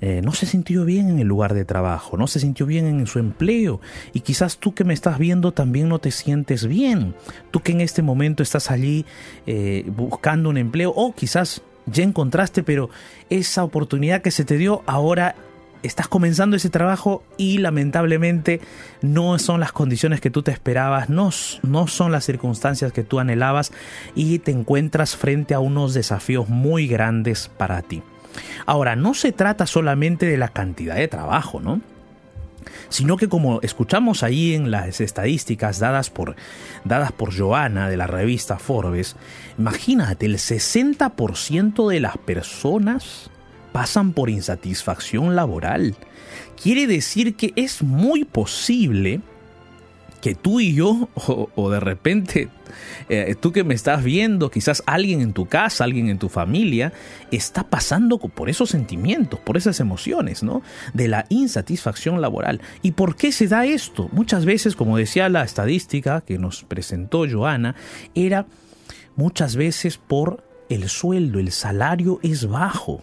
eh, 0.00 0.20
no 0.22 0.32
se 0.32 0.46
sintió 0.46 0.84
bien 0.84 1.08
en 1.08 1.18
el 1.18 1.26
lugar 1.26 1.54
de 1.54 1.64
trabajo, 1.64 2.16
no 2.16 2.26
se 2.26 2.40
sintió 2.40 2.66
bien 2.66 2.86
en 2.86 3.06
su 3.06 3.18
empleo 3.18 3.80
y 4.12 4.20
quizás 4.20 4.58
tú 4.58 4.74
que 4.74 4.84
me 4.84 4.94
estás 4.94 5.18
viendo 5.18 5.52
también 5.52 5.88
no 5.88 5.98
te 5.98 6.10
sientes 6.10 6.66
bien, 6.66 7.14
tú 7.50 7.60
que 7.60 7.72
en 7.72 7.80
este 7.80 8.02
momento 8.02 8.42
estás 8.42 8.70
allí 8.70 9.04
eh, 9.46 9.84
buscando 9.88 10.50
un 10.50 10.56
empleo 10.56 10.92
o 10.94 11.14
quizás 11.14 11.62
ya 11.86 12.04
encontraste 12.04 12.62
pero 12.62 12.90
esa 13.30 13.64
oportunidad 13.64 14.22
que 14.22 14.30
se 14.30 14.44
te 14.44 14.56
dio 14.56 14.82
ahora 14.86 15.34
estás 15.82 16.08
comenzando 16.08 16.56
ese 16.56 16.70
trabajo 16.70 17.22
y 17.36 17.58
lamentablemente 17.58 18.60
no 19.02 19.38
son 19.38 19.60
las 19.60 19.72
condiciones 19.72 20.20
que 20.20 20.30
tú 20.30 20.42
te 20.42 20.50
esperabas, 20.50 21.08
no, 21.08 21.30
no, 21.62 21.86
son 21.86 22.12
las 22.12 22.24
circunstancias 22.24 22.92
que 22.92 23.04
tú 23.04 23.18
anhelabas 23.18 23.72
y 24.14 24.38
te 24.40 24.50
encuentras 24.50 25.16
frente 25.16 25.54
a 25.54 25.60
unos 25.60 25.94
desafíos 25.94 26.48
muy 26.48 26.86
grandes 26.86 27.50
para 27.56 27.82
ti. 27.82 28.02
Ahora, 28.66 28.96
no 28.96 29.14
se 29.14 29.32
trata 29.32 29.66
solamente 29.66 30.26
de 30.26 30.36
la 30.36 30.48
cantidad 30.48 30.96
de 30.96 31.08
trabajo, 31.08 31.60
¿no? 31.60 31.80
Sino 32.88 33.16
que 33.16 33.28
como 33.28 33.60
escuchamos 33.62 34.22
ahí 34.22 34.54
en 34.54 34.70
las 34.70 35.00
estadísticas 35.00 35.78
dadas 35.78 36.10
por, 36.10 36.36
dadas 36.84 37.12
por 37.12 37.36
Joana 37.36 37.88
de 37.88 37.96
la 37.96 38.06
revista 38.06 38.58
Forbes, 38.58 39.16
imagínate, 39.58 40.26
el 40.26 40.36
60% 40.36 41.88
de 41.88 42.00
las 42.00 42.16
personas 42.18 43.30
pasan 43.72 44.12
por 44.12 44.30
insatisfacción 44.30 45.36
laboral. 45.36 45.94
Quiere 46.60 46.86
decir 46.86 47.36
que 47.36 47.52
es 47.56 47.82
muy 47.82 48.24
posible 48.24 49.20
que 50.20 50.34
tú 50.34 50.60
y 50.60 50.74
yo, 50.74 51.08
o, 51.54 51.70
de 51.70 51.80
repente 51.80 52.48
eh, 53.08 53.34
tú 53.40 53.52
que 53.52 53.64
me 53.64 53.74
estás 53.74 54.02
viendo, 54.02 54.50
quizás 54.50 54.82
alguien 54.86 55.20
en 55.20 55.32
tu 55.32 55.46
casa, 55.46 55.84
alguien 55.84 56.08
en 56.08 56.18
tu 56.18 56.28
familia, 56.28 56.92
está 57.30 57.64
pasando 57.64 58.18
por 58.18 58.50
esos 58.50 58.70
sentimientos, 58.70 59.40
por 59.40 59.56
esas 59.56 59.80
emociones, 59.80 60.42
¿no? 60.42 60.62
De 60.94 61.08
la 61.08 61.26
insatisfacción 61.28 62.20
laboral. 62.20 62.60
¿Y 62.82 62.92
por 62.92 63.16
qué 63.16 63.32
se 63.32 63.48
da 63.48 63.64
esto? 63.64 64.08
Muchas 64.12 64.44
veces, 64.44 64.76
como 64.76 64.96
decía 64.96 65.28
la 65.28 65.44
estadística 65.44 66.20
que 66.20 66.38
nos 66.38 66.64
presentó 66.64 67.24
Joana, 67.30 67.74
era 68.14 68.46
muchas 69.16 69.56
veces 69.56 69.98
por 69.98 70.44
el 70.68 70.88
sueldo, 70.88 71.38
el 71.38 71.52
salario 71.52 72.20
es 72.22 72.46
bajo. 72.48 73.02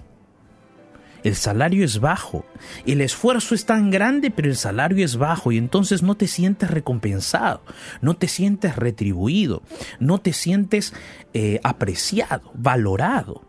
El 1.26 1.36
salario 1.36 1.84
es 1.84 2.00
bajo. 2.00 2.46
El 2.86 3.02
esfuerzo 3.02 3.56
es 3.56 3.66
tan 3.66 3.90
grande, 3.90 4.30
pero 4.30 4.48
el 4.48 4.56
salario 4.56 5.04
es 5.04 5.18
bajo 5.18 5.52
y 5.52 5.58
entonces 5.58 6.04
no 6.04 6.16
te 6.16 6.28
sientes 6.28 6.70
recompensado, 6.70 7.64
no 8.00 8.16
te 8.16 8.28
sientes 8.28 8.76
retribuido, 8.76 9.64
no 10.00 10.20
te 10.20 10.34
sientes 10.34 10.94
eh, 11.34 11.60
apreciado, 11.64 12.52
valorado. 12.54 13.42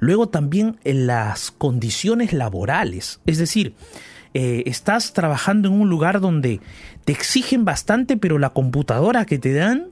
Luego 0.00 0.30
también 0.30 0.80
en 0.84 1.06
las 1.06 1.50
condiciones 1.50 2.32
laborales, 2.32 3.20
es 3.26 3.36
decir, 3.36 3.74
eh, 4.32 4.62
estás 4.64 5.12
trabajando 5.12 5.68
en 5.68 5.74
un 5.74 5.90
lugar 5.90 6.20
donde 6.20 6.62
te 7.04 7.12
exigen 7.12 7.66
bastante, 7.66 8.16
pero 8.16 8.38
la 8.38 8.50
computadora 8.50 9.26
que 9.26 9.38
te 9.38 9.52
dan 9.52 9.88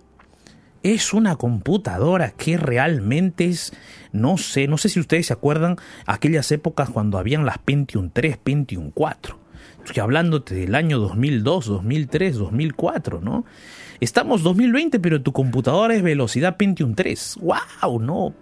es 0.94 1.12
una 1.12 1.34
computadora 1.34 2.30
que 2.30 2.56
realmente 2.56 3.46
es, 3.46 3.72
no 4.12 4.38
sé, 4.38 4.68
no 4.68 4.78
sé 4.78 4.88
si 4.88 5.00
ustedes 5.00 5.26
se 5.26 5.32
acuerdan 5.32 5.76
aquellas 6.06 6.52
épocas 6.52 6.90
cuando 6.90 7.18
habían 7.18 7.44
las 7.44 7.58
Pentium 7.58 8.10
3, 8.10 8.36
Pentium 8.36 8.92
4. 8.92 9.36
Estoy 9.84 10.00
hablándote 10.00 10.54
del 10.54 10.76
año 10.76 11.00
2002, 11.00 11.66
2003, 11.66 12.36
2004, 12.36 13.20
¿no? 13.20 13.44
Estamos 13.98 14.44
2020, 14.44 15.00
pero 15.00 15.22
tu 15.22 15.32
computadora 15.32 15.94
es 15.94 16.02
velocidad 16.02 16.56
Pentium 16.56 16.94
3. 16.94 17.38
¡Wow! 17.40 18.00
No, 18.00 18.34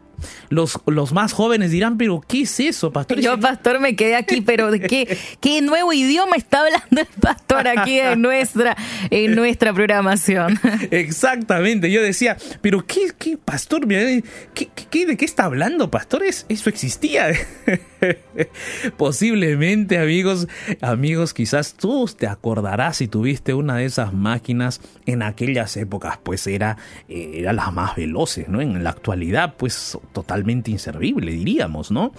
los, 0.48 0.78
los 0.86 1.12
más 1.12 1.32
jóvenes 1.32 1.70
dirán, 1.70 1.98
pero 1.98 2.20
¿qué 2.26 2.42
es 2.42 2.60
eso, 2.60 2.92
pastor? 2.92 3.20
Yo, 3.20 3.38
pastor, 3.38 3.80
me 3.80 3.96
quedé 3.96 4.16
aquí, 4.16 4.40
pero 4.40 4.70
¿de 4.70 4.80
qué, 4.80 5.18
qué 5.40 5.60
nuevo 5.60 5.92
idioma 5.92 6.36
está 6.36 6.60
hablando 6.60 7.00
el 7.00 7.06
pastor 7.20 7.68
aquí 7.68 7.98
en 8.00 8.22
nuestra, 8.22 8.76
en 9.10 9.34
nuestra 9.34 9.72
programación? 9.72 10.58
Exactamente, 10.90 11.90
yo 11.90 12.02
decía, 12.02 12.36
pero 12.60 12.86
¿qué, 12.86 13.12
qué 13.18 13.36
pastor? 13.36 13.86
¿Qué, 13.86 14.68
qué, 14.90 15.06
de 15.06 15.16
qué 15.16 15.24
está 15.24 15.44
hablando, 15.44 15.90
pastores? 15.90 16.46
Eso 16.48 16.70
existía. 16.70 17.32
Posiblemente, 18.96 19.98
amigos, 19.98 20.48
amigos, 20.80 21.34
quizás 21.34 21.74
tú 21.74 22.06
te 22.16 22.26
acordarás 22.26 22.98
si 22.98 23.08
tuviste 23.08 23.54
una 23.54 23.76
de 23.76 23.86
esas 23.86 24.12
máquinas 24.12 24.80
en 25.06 25.22
aquellas 25.22 25.76
épocas, 25.76 26.18
pues 26.22 26.46
era, 26.46 26.76
era 27.08 27.52
las 27.52 27.72
más 27.72 27.96
veloces, 27.96 28.48
¿no? 28.48 28.60
En 28.60 28.82
la 28.82 28.90
actualidad, 28.90 29.54
pues 29.56 29.98
totalmente 30.12 30.70
inservible, 30.70 31.32
diríamos, 31.32 31.90
¿no? 31.90 32.12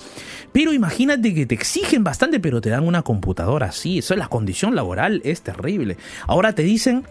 Pero 0.52 0.74
imagínate 0.74 1.34
que 1.34 1.46
te 1.46 1.56
exigen 1.56 2.04
bastante, 2.04 2.40
pero 2.40 2.62
te 2.62 2.70
dan 2.70 2.86
una 2.86 3.02
computadora 3.02 3.68
así. 3.68 4.00
Eso 4.00 4.14
es 4.14 4.20
la 4.20 4.28
condición 4.28 4.76
laboral, 4.76 5.22
es 5.24 5.42
terrible. 5.42 5.98
Ahora 6.28 6.54
te 6.54 6.64
dicen 6.64 7.06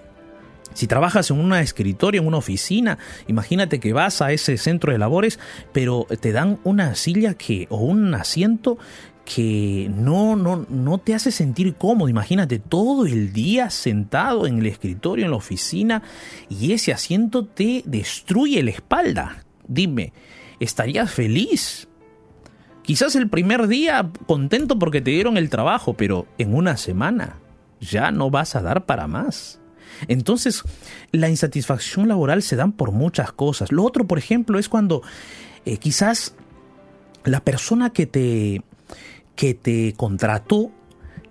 si 0.75 0.87
trabajas 0.87 1.31
en 1.31 1.41
una 1.41 1.61
escritorio, 1.61 2.21
en 2.21 2.27
una 2.27 2.37
oficina, 2.37 2.99
imagínate 3.27 3.81
que 3.81 3.93
vas 3.93 4.21
a 4.21 4.33
ese 4.33 4.59
centro 4.59 4.93
de 4.93 4.99
labores, 4.99 5.39
pero 5.73 6.07
te 6.21 6.33
dan 6.33 6.59
una 6.65 6.95
silla 6.95 7.35
que 7.35 7.67
o 7.71 7.79
un 7.79 8.15
asiento 8.15 8.79
que 9.25 9.91
no, 9.95 10.37
no, 10.37 10.67
no 10.69 10.99
te 10.99 11.15
hace 11.15 11.31
sentir 11.31 11.75
cómodo. 11.77 12.09
Imagínate 12.09 12.59
todo 12.59 13.07
el 13.07 13.33
día 13.33 13.71
sentado 13.71 14.47
en 14.47 14.59
el 14.59 14.67
escritorio, 14.67 15.25
en 15.25 15.31
la 15.31 15.39
oficina, 15.39 16.03
y 16.49 16.73
ese 16.73 16.93
asiento 16.93 17.47
te 17.47 17.83
destruye 17.87 18.63
la 18.63 18.71
espalda. 18.71 19.45
Dime, 19.67 20.13
estarías 20.61 21.11
feliz. 21.11 21.89
Quizás 22.83 23.17
el 23.17 23.31
primer 23.31 23.67
día 23.67 24.11
contento 24.27 24.79
porque 24.79 25.01
te 25.01 25.11
dieron 25.11 25.39
el 25.39 25.49
trabajo, 25.49 25.95
pero 25.95 26.27
en 26.37 26.55
una 26.55 26.77
semana 26.77 27.39
ya 27.81 28.11
no 28.11 28.31
vas 28.31 28.57
a 28.57 28.63
dar 28.63 28.85
para 28.85 29.07
más. 29.07 29.61
Entonces, 30.09 30.63
la 31.13 31.29
insatisfacción 31.29 32.09
laboral 32.09 32.43
se 32.43 32.57
dan 32.57 32.73
por 32.73 32.93
muchas 32.93 33.33
cosas. 33.33 33.73
Lo 33.73 33.85
otro, 33.85 34.07
por 34.07 34.19
ejemplo, 34.19 34.59
es 34.59 34.69
cuando 34.69 35.03
eh, 35.65 35.79
quizás 35.79 36.35
la 37.25 37.41
persona 37.41 37.91
que 37.91 38.07
te, 38.07 38.63
que 39.37 39.55
te 39.55 39.95
contrató 39.97 40.71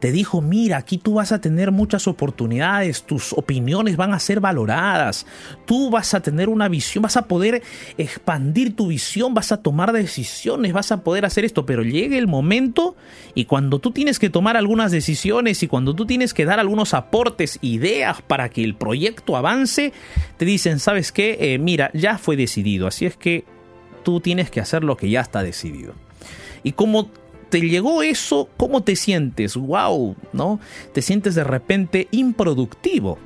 te 0.04 0.12
dijo, 0.12 0.42
mira, 0.42 0.76
aquí 0.76 0.98
tú 0.98 1.14
vas 1.14 1.32
a 1.32 1.40
tener 1.40 1.72
muchas 1.72 2.10
oportunidades, 2.10 3.04
tus 3.04 3.32
opiniones 3.32 3.96
van 3.96 4.14
a 4.14 4.20
ser 4.20 4.42
valoradas, 4.42 5.26
tú 5.66 5.90
vas 5.90 6.14
a 6.14 6.20
tener 6.20 6.50
una 6.50 6.68
visión, 6.68 7.04
vas 7.04 7.16
a 7.16 7.30
poder 7.30 7.64
expandir 7.98 8.76
tu 8.76 8.88
visión, 8.88 9.34
vas 9.34 9.54
a 9.54 9.62
tomar 9.62 9.94
decisiones, 9.94 10.74
vas 10.74 10.92
a 10.92 11.06
poder 11.06 11.24
hacer 11.24 11.46
esto, 11.46 11.66
pero 11.66 11.84
llegue 11.84 12.18
el 12.18 12.28
momento 12.28 12.98
y 13.34 13.46
cuando 13.46 13.80
tú 13.80 13.92
tienes 13.92 14.20
que 14.20 14.30
tomar 14.30 14.58
algunas 14.58 14.92
decisiones 14.92 15.64
y 15.64 15.70
cuando 15.70 15.96
tú 15.96 16.06
tienes 16.06 16.34
que 16.34 16.44
dar 16.44 16.60
algunos 16.60 16.94
aportes, 16.94 17.58
ideas 17.62 18.22
para 18.22 18.50
que 18.50 18.62
el 18.62 18.76
proyecto 18.76 19.38
avance, 19.38 19.94
te 20.36 20.44
dicen, 20.44 20.80
¿sabes 20.80 21.14
qué? 21.14 21.38
Eh, 21.40 21.60
mira, 21.60 21.92
ya 21.94 22.18
fue 22.18 22.36
decidido, 22.36 22.88
así 22.88 23.06
es 23.06 23.16
que 23.16 23.46
tú 24.04 24.20
tienes 24.20 24.52
que 24.52 24.60
hacer 24.60 24.84
lo 24.84 24.98
que 24.98 25.10
ya 25.10 25.22
está 25.22 25.44
decidido. 25.44 25.94
Y 26.62 26.74
como 26.74 27.10
te 27.54 27.62
llegó 27.62 28.02
eso, 28.02 28.50
¿cómo 28.58 28.82
te 28.82 28.96
sientes? 28.96 29.56
¡Wow! 29.56 30.16
¿No? 30.34 30.60
Te 30.92 31.04
sientes 31.04 31.36
de 31.36 31.44
repente 31.44 32.08
improductivo. 32.10 33.20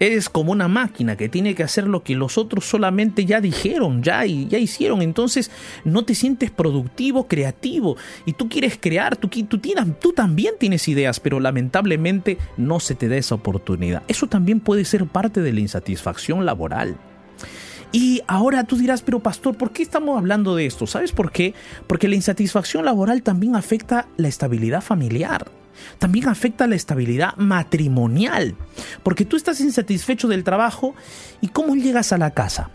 Eres 0.00 0.28
como 0.28 0.50
una 0.50 0.66
máquina 0.66 1.16
que 1.16 1.28
tiene 1.28 1.54
que 1.54 1.62
hacer 1.62 1.86
lo 1.86 2.02
que 2.02 2.16
los 2.16 2.36
otros 2.36 2.64
solamente 2.64 3.26
ya 3.26 3.40
dijeron, 3.40 4.02
ya, 4.02 4.26
ya 4.26 4.58
hicieron. 4.58 5.02
Entonces 5.02 5.52
no 5.84 6.04
te 6.04 6.16
sientes 6.16 6.50
productivo, 6.50 7.28
creativo. 7.28 7.96
Y 8.26 8.32
tú 8.32 8.48
quieres 8.48 8.76
crear, 8.76 9.16
tú, 9.16 9.28
tú, 9.28 9.58
tienes, 9.58 10.00
tú 10.00 10.12
también 10.14 10.54
tienes 10.58 10.88
ideas, 10.88 11.20
pero 11.20 11.38
lamentablemente 11.38 12.38
no 12.56 12.80
se 12.80 12.96
te 12.96 13.06
da 13.06 13.18
esa 13.18 13.36
oportunidad. 13.36 14.02
Eso 14.08 14.26
también 14.26 14.58
puede 14.58 14.84
ser 14.84 15.06
parte 15.06 15.42
de 15.42 15.52
la 15.52 15.60
insatisfacción 15.60 16.44
laboral. 16.44 16.96
Y 17.92 18.22
ahora 18.28 18.64
tú 18.64 18.76
dirás, 18.76 19.02
pero 19.02 19.20
pastor, 19.20 19.56
¿por 19.56 19.72
qué 19.72 19.82
estamos 19.82 20.16
hablando 20.16 20.54
de 20.54 20.66
esto? 20.66 20.86
¿Sabes 20.86 21.12
por 21.12 21.32
qué? 21.32 21.54
Porque 21.86 22.08
la 22.08 22.14
insatisfacción 22.14 22.84
laboral 22.84 23.22
también 23.22 23.56
afecta 23.56 24.06
la 24.16 24.28
estabilidad 24.28 24.80
familiar. 24.80 25.50
También 25.98 26.28
afecta 26.28 26.66
la 26.66 26.76
estabilidad 26.76 27.36
matrimonial. 27.36 28.54
Porque 29.02 29.24
tú 29.24 29.36
estás 29.36 29.60
insatisfecho 29.60 30.28
del 30.28 30.44
trabajo 30.44 30.94
y 31.40 31.48
¿cómo 31.48 31.74
llegas 31.74 32.12
a 32.12 32.18
la 32.18 32.30
casa? 32.30 32.70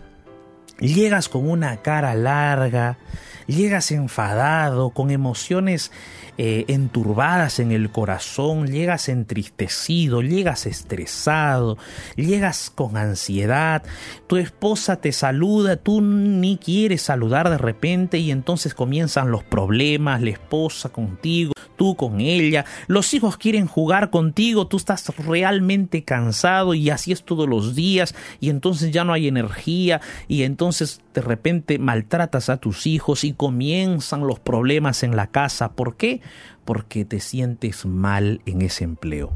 Llegas 0.80 1.30
con 1.30 1.48
una 1.48 1.78
cara 1.78 2.14
larga, 2.14 2.98
llegas 3.46 3.90
enfadado, 3.90 4.90
con 4.90 5.10
emociones 5.10 5.92
eh, 6.38 6.66
enturbadas 6.68 7.60
en 7.60 7.72
el 7.72 7.90
corazón, 7.90 8.66
llegas 8.66 9.08
entristecido, 9.08 10.20
llegas 10.20 10.66
estresado, 10.66 11.78
llegas 12.14 12.70
con 12.74 12.98
ansiedad, 12.98 13.82
tu 14.26 14.36
esposa 14.36 14.96
te 14.96 15.12
saluda, 15.12 15.76
tú 15.76 16.02
ni 16.02 16.58
quieres 16.58 17.00
saludar 17.02 17.48
de 17.48 17.56
repente 17.56 18.18
y 18.18 18.30
entonces 18.30 18.74
comienzan 18.74 19.30
los 19.30 19.44
problemas, 19.44 20.20
la 20.20 20.30
esposa 20.30 20.90
contigo, 20.90 21.52
tú 21.76 21.96
con 21.96 22.20
ella, 22.20 22.66
los 22.86 23.14
hijos 23.14 23.36
quieren 23.36 23.66
jugar 23.66 24.10
contigo, 24.10 24.66
tú 24.66 24.76
estás 24.76 25.06
realmente 25.16 26.04
cansado 26.04 26.74
y 26.74 26.90
así 26.90 27.12
es 27.12 27.22
todos 27.22 27.48
los 27.48 27.74
días 27.74 28.14
y 28.40 28.50
entonces 28.50 28.90
ya 28.90 29.04
no 29.04 29.14
hay 29.14 29.28
energía 29.28 30.00
y 30.28 30.42
entonces 30.42 31.00
de 31.14 31.22
repente 31.22 31.78
maltratas 31.78 32.50
a 32.50 32.58
tus 32.58 32.86
hijos 32.86 33.24
y 33.24 33.32
comienzan 33.36 34.26
los 34.26 34.40
problemas 34.40 35.02
en 35.02 35.16
la 35.16 35.28
casa. 35.28 35.72
¿Por 35.72 35.96
qué? 35.96 36.20
Porque 36.64 37.04
te 37.04 37.20
sientes 37.20 37.86
mal 37.86 38.40
en 38.46 38.62
ese 38.62 38.84
empleo. 38.84 39.32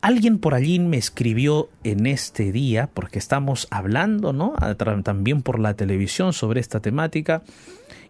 Alguien 0.00 0.38
por 0.38 0.54
allí 0.54 0.78
me 0.78 0.96
escribió 0.96 1.70
en 1.82 2.06
este 2.06 2.52
día, 2.52 2.88
porque 2.94 3.18
estamos 3.18 3.66
hablando, 3.70 4.32
¿no? 4.32 4.54
También 5.02 5.42
por 5.42 5.58
la 5.58 5.74
televisión 5.74 6.32
sobre 6.32 6.60
esta 6.60 6.80
temática, 6.80 7.42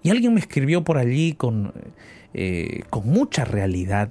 y 0.02 0.10
alguien 0.10 0.34
me 0.34 0.40
escribió 0.40 0.84
por 0.84 0.98
allí 0.98 1.32
con, 1.32 1.72
eh, 2.34 2.82
con 2.90 3.08
mucha 3.08 3.44
realidad 3.44 4.10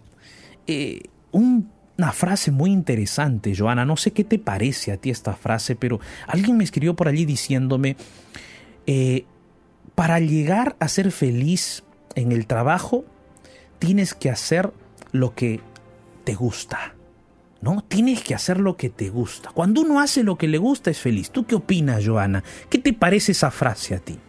eh, 0.65 1.03
una 1.31 2.11
frase 2.11 2.51
muy 2.51 2.71
interesante, 2.71 3.55
Joana. 3.55 3.85
No 3.85 3.95
sé 3.95 4.11
qué 4.11 4.23
te 4.23 4.39
parece 4.39 4.91
a 4.91 4.97
ti 4.97 5.09
esta 5.09 5.33
frase, 5.33 5.75
pero 5.75 5.99
alguien 6.27 6.57
me 6.57 6.63
escribió 6.63 6.95
por 6.95 7.07
allí 7.07 7.25
diciéndome, 7.25 7.95
eh, 8.85 9.25
para 9.95 10.19
llegar 10.19 10.75
a 10.79 10.87
ser 10.87 11.11
feliz 11.11 11.83
en 12.15 12.31
el 12.31 12.47
trabajo, 12.47 13.05
tienes 13.79 14.13
que 14.13 14.29
hacer 14.29 14.71
lo 15.11 15.33
que 15.33 15.61
te 16.23 16.35
gusta. 16.35 16.93
¿no? 17.61 17.83
Tienes 17.87 18.23
que 18.23 18.35
hacer 18.35 18.59
lo 18.59 18.77
que 18.77 18.89
te 18.89 19.09
gusta. 19.09 19.49
Cuando 19.53 19.81
uno 19.81 19.99
hace 19.99 20.23
lo 20.23 20.37
que 20.37 20.47
le 20.47 20.57
gusta 20.57 20.91
es 20.91 20.99
feliz. 20.99 21.31
¿Tú 21.31 21.45
qué 21.45 21.55
opinas, 21.55 22.05
Joana? 22.05 22.43
¿Qué 22.69 22.77
te 22.77 22.93
parece 22.93 23.31
esa 23.31 23.51
frase 23.51 23.95
a 23.95 23.99
ti? 23.99 24.19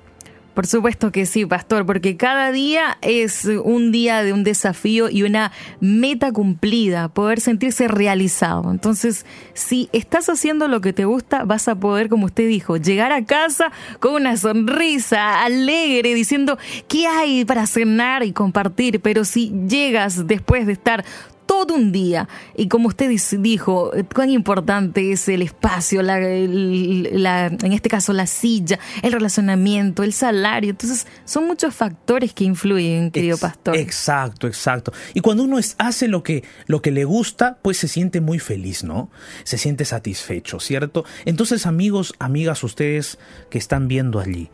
Por 0.59 0.66
supuesto 0.66 1.12
que 1.12 1.25
sí, 1.25 1.47
pastor, 1.47 1.87
porque 1.87 2.16
cada 2.16 2.51
día 2.51 2.99
es 3.01 3.44
un 3.44 3.92
día 3.92 4.25
de 4.25 4.33
un 4.33 4.42
desafío 4.42 5.09
y 5.09 5.23
una 5.23 5.53
meta 5.79 6.33
cumplida, 6.33 7.09
poder 7.11 7.40
sentirse 7.40 7.87
realizado. 7.87 8.73
Entonces, 8.73 9.25
si 9.55 9.88
estás 9.92 10.29
haciendo 10.29 10.66
lo 10.66 10.81
que 10.81 10.92
te 10.92 11.05
gusta, 11.05 11.44
vas 11.44 11.68
a 11.68 11.77
poder, 11.77 12.09
como 12.09 12.27
usted 12.27 12.49
dijo, 12.49 12.77
llegar 12.77 13.12
a 13.12 13.25
casa 13.25 13.71
con 14.01 14.14
una 14.14 14.37
sonrisa 14.37 15.44
alegre, 15.44 16.12
diciendo 16.14 16.59
qué 16.88 17.07
hay 17.07 17.44
para 17.44 17.68
cenar 17.68 18.25
y 18.25 18.33
compartir. 18.33 18.99
Pero 19.01 19.25
si 19.25 19.53
llegas 19.68 20.27
después 20.27 20.66
de 20.66 20.73
estar 20.73 21.05
todo 21.49 21.75
un 21.75 21.91
día. 21.93 22.29
Y 22.57 22.69
como 22.69 22.89
usted 22.89 23.11
dijo, 23.39 23.91
cuán 24.15 24.31
importante 24.31 25.11
es 25.13 25.29
el 25.29 25.41
espacio, 25.41 26.03
la, 26.03 26.21
en 26.21 27.73
este 27.73 27.89
caso 27.89 28.13
la 28.13 28.27
silla, 28.27 28.79
el 29.03 29.13
relacionamiento, 29.13 30.03
el 30.03 30.13
salario. 30.13 30.71
Entonces, 30.71 31.07
son 31.25 31.47
muchos 31.47 31.75
factores 31.75 32.35
que 32.35 32.45
influyen, 32.45 33.11
querido 33.11 33.39
pastor. 33.39 33.77
Exacto, 33.77 34.47
exacto. 34.47 34.93
Y 35.15 35.21
cuando 35.21 35.43
uno 35.43 35.59
hace 35.79 36.07
lo 36.07 36.23
que, 36.23 36.45
lo 36.67 36.83
que 36.83 36.91
le 36.91 37.05
gusta, 37.05 37.59
pues 37.63 37.79
se 37.79 37.89
siente 37.89 38.21
muy 38.21 38.39
feliz, 38.39 38.85
¿no? 38.85 39.11
Se 39.45 39.57
siente 39.57 39.87
satisfecho, 39.87 40.61
¿cierto? 40.61 41.07
Entonces, 41.25 41.65
amigos, 41.65 42.15
amigas, 42.19 42.63
ustedes 42.63 43.19
que 43.49 43.57
están 43.57 43.89
viendo 43.89 44.21
allí, 44.21 44.51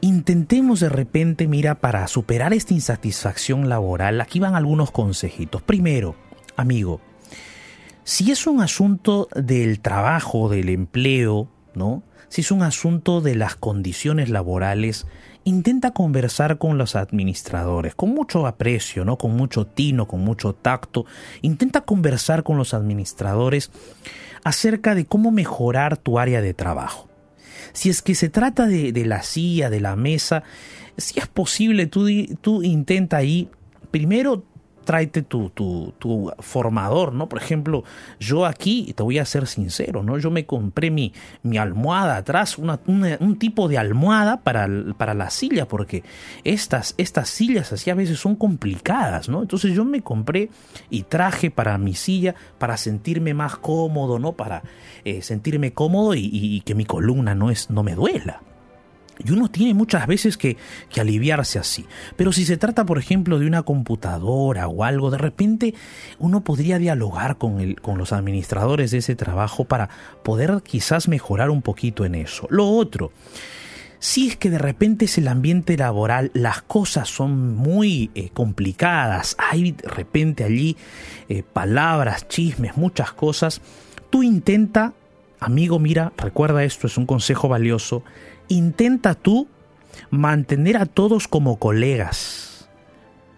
Intentemos 0.00 0.80
de 0.80 0.88
repente, 0.88 1.48
mira, 1.48 1.80
para 1.80 2.06
superar 2.06 2.52
esta 2.52 2.72
insatisfacción 2.72 3.68
laboral, 3.68 4.20
aquí 4.20 4.38
van 4.38 4.54
algunos 4.54 4.92
consejitos. 4.92 5.62
Primero, 5.62 6.14
amigo, 6.56 7.00
si 8.04 8.30
es 8.30 8.46
un 8.46 8.60
asunto 8.60 9.28
del 9.34 9.80
trabajo, 9.80 10.48
del 10.48 10.68
empleo, 10.68 11.48
¿no? 11.74 12.04
Si 12.28 12.42
es 12.42 12.52
un 12.52 12.62
asunto 12.62 13.20
de 13.20 13.34
las 13.34 13.56
condiciones 13.56 14.28
laborales, 14.28 15.06
intenta 15.44 15.90
conversar 15.90 16.58
con 16.58 16.78
los 16.78 16.94
administradores, 16.94 17.94
con 17.94 18.10
mucho 18.10 18.46
aprecio, 18.46 19.04
¿no? 19.04 19.18
Con 19.18 19.34
mucho 19.36 19.66
tino, 19.66 20.06
con 20.06 20.20
mucho 20.20 20.54
tacto. 20.54 21.06
Intenta 21.42 21.80
conversar 21.80 22.44
con 22.44 22.56
los 22.56 22.72
administradores 22.72 23.70
acerca 24.44 24.94
de 24.94 25.06
cómo 25.06 25.30
mejorar 25.30 25.96
tu 25.96 26.18
área 26.18 26.40
de 26.40 26.54
trabajo. 26.54 27.07
Si 27.78 27.90
es 27.90 28.02
que 28.02 28.16
se 28.16 28.28
trata 28.28 28.66
de, 28.66 29.04
la 29.06 29.22
silla, 29.22 29.70
de 29.70 29.78
la 29.78 29.94
mesa, 29.94 30.42
si 30.96 31.20
es 31.20 31.28
posible, 31.28 31.86
tú, 31.86 32.08
tú 32.40 32.64
intenta 32.64 33.18
ahí 33.18 33.48
primero 33.92 34.44
tráete 34.88 35.20
tu, 35.20 35.50
tu, 35.50 35.92
tu, 35.98 36.32
formador, 36.38 37.12
¿no? 37.12 37.28
Por 37.28 37.42
ejemplo, 37.42 37.84
yo 38.18 38.46
aquí, 38.46 38.94
te 38.96 39.02
voy 39.02 39.18
a 39.18 39.26
ser 39.26 39.46
sincero, 39.46 40.02
¿no? 40.02 40.16
Yo 40.16 40.30
me 40.30 40.46
compré 40.46 40.90
mi, 40.90 41.12
mi 41.42 41.58
almohada 41.58 42.16
atrás, 42.16 42.56
una, 42.56 42.80
un 42.86 43.38
tipo 43.38 43.68
de 43.68 43.76
almohada 43.76 44.38
para, 44.38 44.66
para 44.96 45.12
la 45.12 45.28
silla, 45.28 45.68
porque 45.68 46.04
estas, 46.42 46.94
estas 46.96 47.28
sillas 47.28 47.70
así 47.70 47.90
a 47.90 47.94
veces 47.94 48.18
son 48.18 48.34
complicadas, 48.34 49.28
¿no? 49.28 49.42
Entonces 49.42 49.74
yo 49.74 49.84
me 49.84 50.00
compré 50.00 50.48
y 50.88 51.02
traje 51.02 51.50
para 51.50 51.76
mi 51.76 51.92
silla 51.92 52.34
para 52.56 52.78
sentirme 52.78 53.34
más 53.34 53.56
cómodo, 53.56 54.18
¿no? 54.18 54.32
Para 54.32 54.62
eh, 55.04 55.20
sentirme 55.20 55.74
cómodo 55.74 56.14
y, 56.14 56.30
y, 56.32 56.62
que 56.62 56.74
mi 56.74 56.86
columna 56.86 57.34
no, 57.34 57.50
es, 57.50 57.68
no 57.68 57.82
me 57.82 57.94
duela. 57.94 58.40
Y 59.24 59.32
uno 59.32 59.50
tiene 59.50 59.74
muchas 59.74 60.06
veces 60.06 60.36
que, 60.36 60.56
aliviarse 60.98 61.60
así. 61.60 61.86
Pero 62.16 62.32
si 62.32 62.44
se 62.44 62.56
trata, 62.56 62.84
por 62.84 62.98
ejemplo, 62.98 63.38
de 63.38 63.46
una 63.46 63.62
computadora 63.62 64.66
o 64.66 64.82
algo, 64.82 65.12
de 65.12 65.18
repente 65.18 65.74
uno 66.18 66.42
podría 66.42 66.78
dialogar 66.78 67.38
con, 67.38 67.60
el, 67.60 67.80
con 67.80 67.98
los 67.98 68.12
administradores 68.12 68.90
de 68.90 68.98
ese 68.98 69.14
trabajo 69.14 69.64
para 69.64 69.90
poder 70.24 70.60
quizás 70.64 71.06
mejorar 71.06 71.50
un 71.50 71.62
poquito 71.62 72.04
en 72.04 72.16
eso. 72.16 72.48
Lo 72.50 72.68
otro, 72.68 73.12
si 74.00 74.28
es 74.28 74.36
que 74.36 74.50
de 74.50 74.58
repente 74.58 75.06
es 75.06 75.18
el 75.18 75.28
ambiente 75.28 75.76
laboral, 75.76 76.30
las 76.34 76.62
cosas 76.62 77.08
son 77.08 77.56
muy 77.56 78.10
eh, 78.14 78.30
complicadas, 78.32 79.36
hay 79.38 79.72
de 79.72 79.88
repente 79.88 80.44
allí 80.44 80.76
eh, 81.28 81.42
palabras, 81.42 82.28
chismes, 82.28 82.76
muchas 82.76 83.12
cosas, 83.12 83.60
tú 84.10 84.22
intenta, 84.22 84.92
amigo, 85.40 85.78
mira, 85.80 86.12
recuerda 86.16 86.62
esto, 86.62 86.86
es 86.86 86.96
un 86.96 87.06
consejo 87.06 87.48
valioso, 87.48 88.04
intenta 88.48 89.14
tú 89.14 89.48
mantener 90.10 90.76
a 90.76 90.86
todos 90.86 91.28
como 91.28 91.58
colegas, 91.58 92.68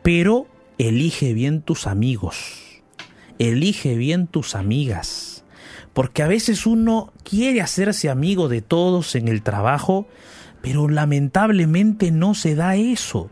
pero 0.03 0.47
elige 0.79 1.33
bien 1.33 1.63
tus 1.63 1.87
amigos, 1.87 2.83
elige 3.39 3.97
bien 3.97 4.27
tus 4.27 4.55
amigas, 4.55 5.45
porque 5.93 6.23
a 6.23 6.29
veces 6.29 6.67
uno 6.67 7.13
quiere 7.25 7.61
hacerse 7.61 8.11
amigo 8.11 8.49
de 8.49 8.63
todos 8.63 9.15
en 9.15 9.29
el 9.29 9.43
trabajo, 9.43 10.07
pero 10.63 10.89
lamentablemente 10.89 12.11
no 12.11 12.35
se 12.35 12.55
da 12.55 12.77
eso 12.77 13.31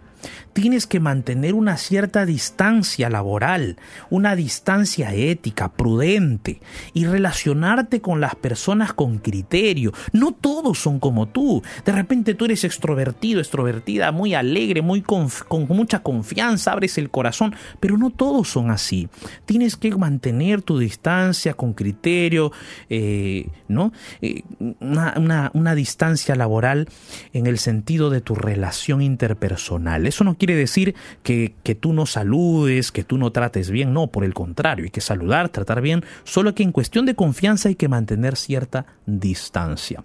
tienes 0.52 0.86
que 0.86 1.00
mantener 1.00 1.54
una 1.54 1.76
cierta 1.76 2.26
distancia 2.26 3.08
laboral, 3.10 3.76
una 4.10 4.36
distancia 4.36 5.14
ética, 5.14 5.72
prudente, 5.72 6.60
y 6.92 7.06
relacionarte 7.06 8.00
con 8.00 8.20
las 8.20 8.34
personas 8.34 8.92
con 8.92 9.18
criterio. 9.18 9.92
No 10.12 10.32
todos 10.32 10.78
son 10.78 11.00
como 11.00 11.28
tú. 11.28 11.62
De 11.84 11.92
repente 11.92 12.34
tú 12.34 12.44
eres 12.44 12.64
extrovertido, 12.64 13.40
extrovertida, 13.40 14.12
muy 14.12 14.34
alegre, 14.34 14.82
muy 14.82 15.02
con 15.02 15.28
mucha 15.68 16.02
confianza, 16.02 16.72
abres 16.72 16.98
el 16.98 17.10
corazón, 17.10 17.54
pero 17.80 17.96
no 17.96 18.10
todos 18.10 18.48
son 18.48 18.70
así. 18.70 19.08
Tienes 19.46 19.76
que 19.76 19.94
mantener 19.96 20.62
tu 20.62 20.78
distancia 20.78 21.54
con 21.54 21.72
criterio, 21.74 22.52
eh, 22.88 23.48
¿no? 23.68 23.92
Eh, 24.20 24.42
una, 24.80 25.50
una 25.54 25.74
distancia 25.74 26.34
laboral 26.34 26.88
en 27.32 27.46
el 27.46 27.58
sentido 27.58 28.10
de 28.10 28.20
tu 28.20 28.34
relación 28.34 29.02
interpersonal. 29.02 30.06
Eso 30.06 30.24
no 30.24 30.34
quiere 30.38 30.54
decir 30.54 30.94
que, 31.22 31.54
que 31.62 31.74
tú 31.74 31.92
no 31.92 32.06
saludes, 32.06 32.90
que 32.92 33.04
tú 33.04 33.18
no 33.18 33.32
trates 33.32 33.70
bien, 33.70 33.92
no, 33.92 34.06
por 34.06 34.24
el 34.24 34.34
contrario, 34.34 34.84
hay 34.84 34.90
que 34.90 35.00
saludar, 35.00 35.50
tratar 35.50 35.82
bien, 35.82 36.04
solo 36.24 36.54
que 36.54 36.62
en 36.62 36.72
cuestión 36.72 37.04
de 37.04 37.14
confianza 37.14 37.68
hay 37.68 37.74
que 37.74 37.88
mantener 37.88 38.36
cierta 38.36 38.86
distancia. 39.04 40.02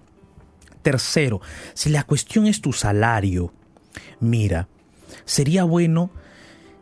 Tercero, 0.82 1.40
si 1.74 1.90
la 1.90 2.04
cuestión 2.04 2.46
es 2.46 2.60
tu 2.60 2.74
salario, 2.74 3.54
mira, 4.20 4.68
sería 5.24 5.64
bueno 5.64 6.12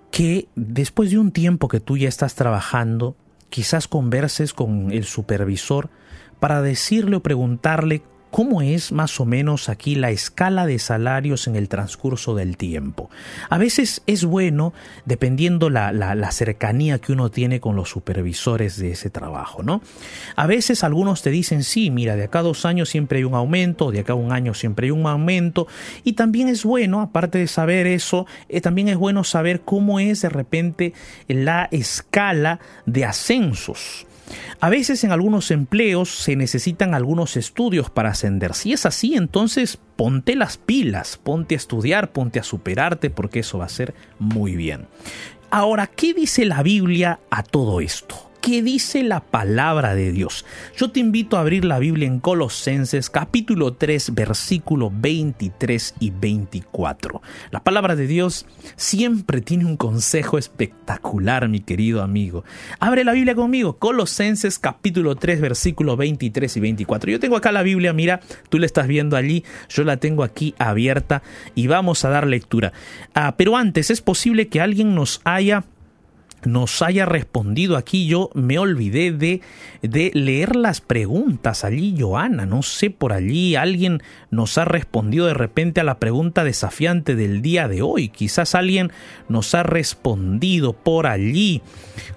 que 0.10 0.48
después 0.56 1.12
de 1.12 1.20
un 1.20 1.32
tiempo 1.32 1.68
que 1.68 1.80
tú 1.80 1.98
ya 1.98 2.10
estás 2.10 2.36
trabajando, 2.36 3.16
quizás 3.50 3.88
converses 3.88 4.54
con 4.54 4.92
el 4.92 5.06
supervisor 5.06 5.90
para 6.40 6.62
decirle 6.62 7.18
o 7.18 7.24
preguntarle 7.24 8.02
cómo 8.32 8.62
es 8.62 8.92
más 8.92 9.20
o 9.20 9.26
menos 9.26 9.70
aquí 9.70 9.96
la 9.96 10.10
escala 10.10 10.66
de 10.66 10.80
salarios 10.80 11.48
en 11.48 11.56
el 11.56 11.68
transcurso 11.68 12.34
del 12.34 12.58
tiempo. 12.58 13.10
A 13.50 13.58
veces 13.58 14.02
es 14.08 14.26
bueno, 14.26 14.74
dependiendo 15.06 15.70
la, 15.70 15.92
la, 15.92 16.32
cercanía 16.32 17.00
que 17.00 17.12
uno 17.12 17.30
tiene 17.30 17.60
con 17.60 17.76
los 17.76 17.90
supervisores 17.90 18.78
de 18.78 18.92
ese 18.92 19.10
trabajo, 19.10 19.64
¿no? 19.64 19.82
A 20.38 20.48
veces 20.48 20.84
algunos 20.84 21.22
te 21.22 21.30
dicen, 21.30 21.64
sí, 21.64 21.92
mira, 21.92 22.16
de 22.16 22.24
acá 22.24 22.42
dos 22.42 22.66
años 22.66 22.90
siempre 22.90 23.20
hay 23.20 23.26
un 23.26 23.36
aumento, 23.36 23.92
de 23.92 24.00
acá 24.00 24.14
un 24.14 24.32
año 24.32 24.54
siempre 24.54 24.88
hay 24.88 24.92
un 24.92 25.06
aumento, 25.06 25.68
y 26.06 26.14
también 26.14 26.48
es 26.48 26.64
bueno, 26.64 27.02
aparte 27.02 27.38
de 27.38 27.48
saber 27.48 27.86
eso, 27.86 28.26
eh, 28.48 28.62
también 28.62 28.88
es 28.88 28.98
bueno 28.98 29.26
saber 29.26 29.62
cómo 29.62 30.00
es 30.00 30.22
de 30.22 30.30
repente 30.30 30.94
la 31.28 31.68
escala 31.72 32.60
de 32.86 33.04
ascensos. 33.04 34.08
A 34.60 34.70
veces 34.70 35.04
en 35.04 35.12
algunos 35.12 35.52
empleos 35.52 36.10
se 36.10 36.36
necesitan 36.36 36.94
algunos 36.94 37.38
estudios 37.38 37.90
para 37.90 38.10
ascender. 38.10 38.54
Si 38.54 38.74
es 38.74 38.86
así, 38.86 39.16
entonces 39.16 39.78
ponte 39.96 40.36
las 40.36 40.58
pilas, 40.58 41.18
ponte 41.18 41.56
a 41.56 41.58
estudiar, 41.58 42.12
ponte 42.12 42.40
a 42.40 42.44
superarte, 42.44 43.10
porque 43.10 43.40
eso 43.40 43.58
va 43.58 43.66
a 43.66 43.70
ser 43.70 43.94
muy 44.20 44.56
bien. 44.56 44.88
Ahora, 45.50 45.88
¿qué 45.88 46.14
dice 46.14 46.46
la 46.46 46.64
Biblia 46.64 47.20
a 47.30 47.44
todo 47.44 47.82
esto? 47.82 48.31
¿Qué 48.42 48.64
dice 48.64 49.04
la 49.04 49.20
palabra 49.20 49.94
de 49.94 50.12
Dios? 50.12 50.46
Yo 50.76 50.90
te 50.90 51.00
invito 51.00 51.38
a 51.38 51.42
abrir 51.42 51.64
la 51.64 51.78
Biblia 51.78 52.08
en 52.08 52.20
Colosenses 52.20 53.12
capítulo 53.12 53.74
3 53.74 54.16
versículo 54.16 54.92
23 54.92 55.94
y 56.00 56.10
24. 56.10 57.22
La 57.52 57.64
palabra 57.64 57.96
de 57.96 58.08
Dios 58.08 58.48
siempre 58.76 59.42
tiene 59.42 59.66
un 59.66 59.78
consejo 59.78 60.40
espectacular, 60.40 61.50
mi 61.50 61.60
querido 61.60 62.02
amigo. 62.02 62.44
Abre 62.80 63.04
la 63.04 63.12
Biblia 63.12 63.36
conmigo, 63.36 63.78
Colosenses 63.78 64.58
capítulo 64.58 65.16
3 65.16 65.40
versículo 65.40 65.96
23 65.96 66.58
y 66.58 66.60
24. 66.62 67.12
Yo 67.12 67.20
tengo 67.20 67.36
acá 67.36 67.52
la 67.52 67.62
Biblia, 67.62 67.94
mira, 67.94 68.22
tú 68.50 68.58
la 68.58 68.66
estás 68.66 68.88
viendo 68.88 69.18
allí, 69.18 69.46
yo 69.70 69.84
la 69.84 69.98
tengo 69.98 70.24
aquí 70.24 70.56
abierta 70.58 71.22
y 71.54 71.68
vamos 71.68 72.06
a 72.06 72.10
dar 72.10 72.26
lectura. 72.26 72.74
Ah, 73.14 73.36
pero 73.38 73.56
antes, 73.56 73.92
es 73.92 74.02
posible 74.02 74.48
que 74.48 74.62
alguien 74.62 74.96
nos 74.96 75.22
haya 75.26 75.64
nos 76.46 76.82
haya 76.82 77.06
respondido 77.06 77.78
aquí. 77.78 78.08
Yo 78.08 78.30
me 78.34 78.58
olvidé 78.58 79.12
de, 79.12 79.42
de, 79.82 80.12
leer 80.14 80.56
las 80.56 80.82
preguntas 80.82 81.64
allí, 81.64 81.96
Joana. 81.98 82.46
No 82.46 82.64
sé, 82.64 82.90
por 82.90 83.14
allí 83.14 83.56
alguien 83.56 84.02
nos 84.30 84.58
ha 84.58 84.66
respondido 84.66 85.28
de 85.28 85.34
repente 85.34 85.82
a 85.82 85.84
la 85.84 86.00
pregunta 86.00 86.44
desafiante 86.44 87.16
del 87.16 87.42
día 87.42 87.68
de 87.68 87.82
hoy. 87.82 88.10
Quizás 88.10 88.56
alguien 88.56 88.92
nos 89.30 89.54
ha 89.56 89.64
respondido 89.64 90.74
por 90.74 91.08
allí 91.08 91.62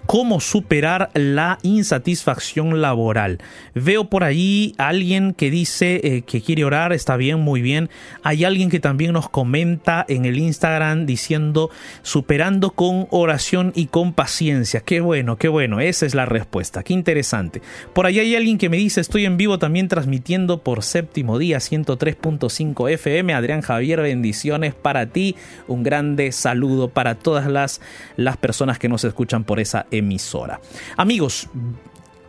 cómo 0.07 0.41
superar 0.41 1.11
la 1.15 1.59
insatisfacción 1.63 2.81
laboral. 2.81 3.39
Veo 3.75 4.09
por 4.09 4.25
allí 4.25 4.75
alguien 4.79 5.35
que 5.35 5.51
dice 5.51 6.01
eh, 6.03 6.23
que 6.23 6.41
quiere 6.41 6.65
orar, 6.65 6.93
está 6.93 7.17
bien, 7.17 7.41
muy 7.41 7.63
bien. 7.63 7.91
Hay 8.23 8.45
alguien 8.45 8.71
que 8.71 8.81
también 8.81 9.13
nos 9.13 9.29
comenta 9.29 10.05
en 10.09 10.25
el 10.25 10.39
Instagram 10.39 11.07
diciendo 11.07 11.71
superando 12.03 12.71
con 12.71 13.07
oración 13.11 13.73
y 13.75 13.87
con 13.87 14.14
paciencia. 14.15 14.81
Qué 14.81 15.01
bueno, 15.01 15.37
qué 15.37 15.49
bueno, 15.49 15.81
esa 15.81 16.07
es 16.07 16.15
la 16.15 16.27
respuesta, 16.27 16.83
qué 16.83 16.93
interesante. 16.93 17.63
Por 17.93 18.07
allí 18.07 18.21
hay 18.21 18.37
alguien 18.37 18.59
que 18.59 18.69
me 18.69 18.77
dice 18.77 19.01
estoy 19.01 19.25
en 19.25 19.37
vivo 19.37 19.59
también 19.59 19.89
transmitiendo 19.89 20.63
por 20.63 20.83
séptimo 20.83 21.39
día 21.39 21.59
103.5 21.59 22.91
FM. 22.91 23.35
Adrián 23.35 23.61
Javier, 23.61 24.01
bendiciones 24.01 24.75
para 24.75 25.07
ti. 25.07 25.37
Un 25.69 25.83
grande 25.83 26.33
saludo 26.33 26.89
para 26.89 27.17
todas 27.17 27.47
las, 27.47 27.81
las 28.17 28.37
personas 28.37 28.79
que 28.79 28.89
nos 28.89 29.05
escuchan 29.05 29.45
por 29.45 29.61
esa 29.61 29.87
emisora. 29.91 30.61
Amigos, 30.97 31.49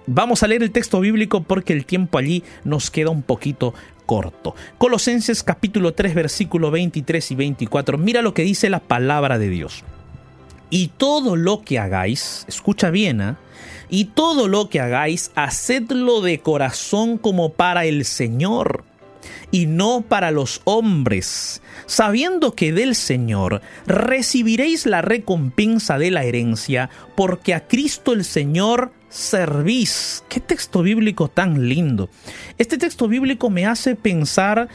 vamos 0.08 0.44
a 0.44 0.48
leer 0.48 0.64
el 0.64 0.72
texto 0.72 1.00
bíblico 1.00 1.44
porque 1.44 1.74
el 1.74 1.86
tiempo 1.86 2.18
allí 2.18 2.44
nos 2.64 2.92
queda 2.92 3.10
un 3.10 3.24
poquito 3.24 3.74
corto. 4.06 4.56
Colosenses 4.78 5.44
capítulo 5.44 5.94
3 5.94 6.16
versículo 6.16 6.72
23 6.72 7.32
y 7.32 7.36
24. 7.36 7.98
Mira 7.98 8.22
lo 8.22 8.34
que 8.34 8.44
dice 8.44 8.70
la 8.70 8.80
palabra 8.80 9.38
de 9.38 9.50
Dios. 9.50 9.84
Y 10.76 10.90
todo 10.90 11.38
lo 11.38 11.62
que 11.62 11.80
hagáis, 11.80 12.44
escucha 12.50 12.92
bien, 12.92 13.22
¿ah? 13.22 13.40
y 13.90 14.04
todo 14.14 14.50
lo 14.50 14.68
que 14.68 14.82
hagáis, 14.82 15.32
hacedlo 15.34 16.20
de 16.20 16.40
corazón 16.40 17.18
como 17.18 17.54
para 17.54 17.86
el 17.86 18.04
Señor 18.04 18.84
y 19.52 19.68
no 19.68 20.02
para 20.02 20.32
los 20.32 20.62
hombres, 20.66 21.62
sabiendo 21.86 22.56
que 22.56 22.74
del 22.74 22.96
Señor 22.96 23.62
recibiréis 23.88 24.86
la 24.86 25.02
recompensa 25.02 25.98
de 25.98 26.12
la 26.12 26.26
herencia, 26.26 26.90
porque 27.16 27.54
a 27.54 27.70
Cristo 27.70 28.12
el 28.12 28.26
Señor 28.26 28.92
servís. 29.10 30.24
Qué 30.30 30.40
texto 30.40 30.82
bíblico 30.82 31.28
tan 31.28 31.68
lindo. 31.70 32.10
Este 32.58 32.78
texto 32.78 33.08
bíblico 33.08 33.50
me 33.50 33.66
hace 33.66 33.96
pensar 33.96 34.68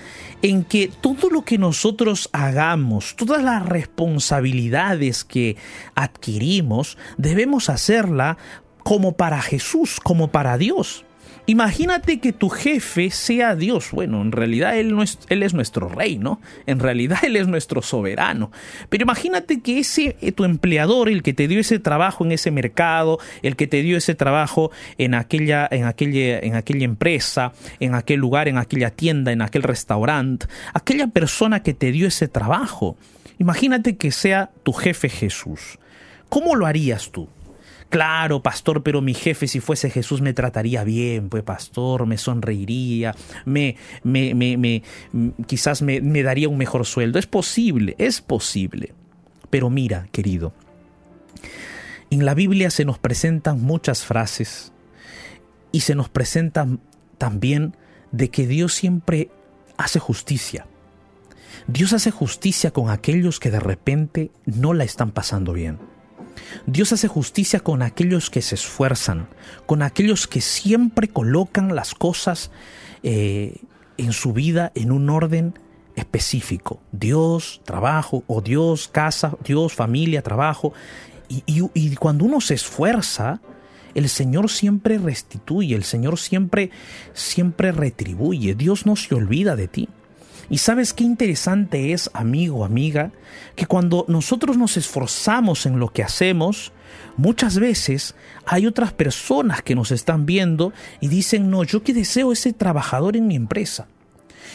en 0.42 0.64
que 0.64 0.90
todo 1.00 1.30
lo 1.30 1.42
que 1.42 1.58
nosotros 1.58 2.28
hagamos, 2.32 3.16
todas 3.16 3.42
las 3.42 3.64
responsabilidades 3.66 5.24
que 5.24 5.56
adquirimos, 5.94 6.96
debemos 7.18 7.68
hacerla 7.68 8.38
como 8.82 9.12
para 9.12 9.42
Jesús, 9.42 10.00
como 10.02 10.28
para 10.28 10.56
Dios. 10.56 11.04
Imagínate 11.50 12.20
que 12.20 12.32
tu 12.32 12.48
jefe 12.48 13.10
sea 13.10 13.56
Dios. 13.56 13.90
Bueno, 13.90 14.22
en 14.22 14.30
realidad 14.30 14.78
él, 14.78 14.94
no 14.94 15.02
es, 15.02 15.18
él 15.30 15.42
es 15.42 15.52
nuestro 15.52 15.88
rey, 15.88 16.16
¿no? 16.16 16.40
En 16.66 16.78
realidad 16.78 17.18
Él 17.24 17.34
es 17.34 17.48
nuestro 17.48 17.82
soberano. 17.82 18.52
Pero 18.88 19.02
imagínate 19.02 19.60
que 19.60 19.80
ese, 19.80 20.16
eh, 20.20 20.30
tu 20.30 20.44
empleador, 20.44 21.08
el 21.08 21.24
que 21.24 21.32
te 21.32 21.48
dio 21.48 21.58
ese 21.58 21.80
trabajo 21.80 22.24
en 22.24 22.30
ese 22.30 22.52
mercado, 22.52 23.18
el 23.42 23.56
que 23.56 23.66
te 23.66 23.82
dio 23.82 23.96
ese 23.96 24.14
trabajo 24.14 24.70
en 24.96 25.14
aquella, 25.14 25.66
en 25.72 25.86
aquella, 25.86 26.38
en 26.38 26.54
aquella 26.54 26.84
empresa, 26.84 27.52
en 27.80 27.96
aquel 27.96 28.20
lugar, 28.20 28.46
en 28.46 28.56
aquella 28.56 28.90
tienda, 28.90 29.32
en 29.32 29.42
aquel 29.42 29.64
restaurante, 29.64 30.46
aquella 30.72 31.08
persona 31.08 31.64
que 31.64 31.74
te 31.74 31.90
dio 31.90 32.06
ese 32.06 32.28
trabajo. 32.28 32.96
Imagínate 33.40 33.96
que 33.96 34.12
sea 34.12 34.50
tu 34.62 34.72
jefe 34.72 35.08
Jesús. 35.08 35.80
¿Cómo 36.28 36.54
lo 36.54 36.66
harías 36.66 37.10
tú? 37.10 37.28
Claro, 37.90 38.40
pastor, 38.40 38.84
pero 38.84 39.02
mi 39.02 39.14
jefe 39.14 39.48
si 39.48 39.58
fuese 39.58 39.90
Jesús 39.90 40.20
me 40.20 40.32
trataría 40.32 40.84
bien, 40.84 41.28
pues 41.28 41.42
pastor, 41.42 42.06
me 42.06 42.18
sonreiría, 42.18 43.16
me, 43.44 43.76
me, 44.04 44.32
me, 44.32 44.56
me 44.56 44.82
quizás 45.46 45.82
me, 45.82 46.00
me 46.00 46.22
daría 46.22 46.48
un 46.48 46.56
mejor 46.56 46.86
sueldo. 46.86 47.18
Es 47.18 47.26
posible, 47.26 47.96
es 47.98 48.20
posible. 48.20 48.94
Pero 49.50 49.70
mira, 49.70 50.06
querido, 50.12 50.52
en 52.10 52.24
la 52.24 52.34
Biblia 52.34 52.70
se 52.70 52.84
nos 52.84 52.98
presentan 52.98 53.60
muchas 53.60 54.04
frases 54.04 54.72
y 55.72 55.80
se 55.80 55.96
nos 55.96 56.08
presentan 56.08 56.78
también 57.18 57.76
de 58.12 58.30
que 58.30 58.46
Dios 58.46 58.72
siempre 58.72 59.30
hace 59.76 59.98
justicia. 59.98 60.66
Dios 61.66 61.92
hace 61.92 62.12
justicia 62.12 62.70
con 62.70 62.88
aquellos 62.88 63.40
que 63.40 63.50
de 63.50 63.60
repente 63.60 64.30
no 64.44 64.74
la 64.74 64.84
están 64.84 65.10
pasando 65.10 65.52
bien. 65.52 65.78
Dios 66.66 66.92
hace 66.92 67.08
justicia 67.08 67.60
con 67.60 67.82
aquellos 67.82 68.30
que 68.30 68.42
se 68.42 68.54
esfuerzan, 68.54 69.28
con 69.66 69.82
aquellos 69.82 70.26
que 70.26 70.40
siempre 70.40 71.08
colocan 71.08 71.74
las 71.74 71.94
cosas 71.94 72.50
eh, 73.02 73.56
en 73.96 74.12
su 74.12 74.32
vida 74.32 74.72
en 74.74 74.92
un 74.92 75.10
orden 75.10 75.58
específico. 75.96 76.80
Dios, 76.92 77.60
trabajo, 77.64 78.24
o 78.26 78.40
Dios, 78.40 78.88
casa, 78.88 79.36
Dios, 79.44 79.74
familia, 79.74 80.22
trabajo. 80.22 80.72
Y, 81.28 81.42
y 81.46 81.94
cuando 81.96 82.24
uno 82.24 82.40
se 82.40 82.54
esfuerza, 82.54 83.40
el 83.94 84.08
Señor 84.08 84.50
siempre 84.50 84.98
restituye, 84.98 85.74
el 85.74 85.84
Señor 85.84 86.18
siempre, 86.18 86.70
siempre 87.12 87.72
retribuye. 87.72 88.54
Dios 88.54 88.86
no 88.86 88.96
se 88.96 89.14
olvida 89.14 89.56
de 89.56 89.68
ti. 89.68 89.88
Y 90.50 90.58
sabes 90.58 90.92
qué 90.92 91.04
interesante 91.04 91.92
es, 91.92 92.10
amigo, 92.12 92.64
amiga, 92.64 93.12
que 93.54 93.66
cuando 93.66 94.04
nosotros 94.08 94.58
nos 94.58 94.76
esforzamos 94.76 95.64
en 95.64 95.78
lo 95.78 95.92
que 95.92 96.02
hacemos, 96.02 96.72
muchas 97.16 97.58
veces 97.58 98.16
hay 98.44 98.66
otras 98.66 98.92
personas 98.92 99.62
que 99.62 99.76
nos 99.76 99.92
están 99.92 100.26
viendo 100.26 100.72
y 101.00 101.06
dicen, 101.06 101.50
no, 101.50 101.62
yo 101.62 101.84
que 101.84 101.94
deseo 101.94 102.32
ese 102.32 102.52
trabajador 102.52 103.16
en 103.16 103.28
mi 103.28 103.36
empresa. 103.36 103.86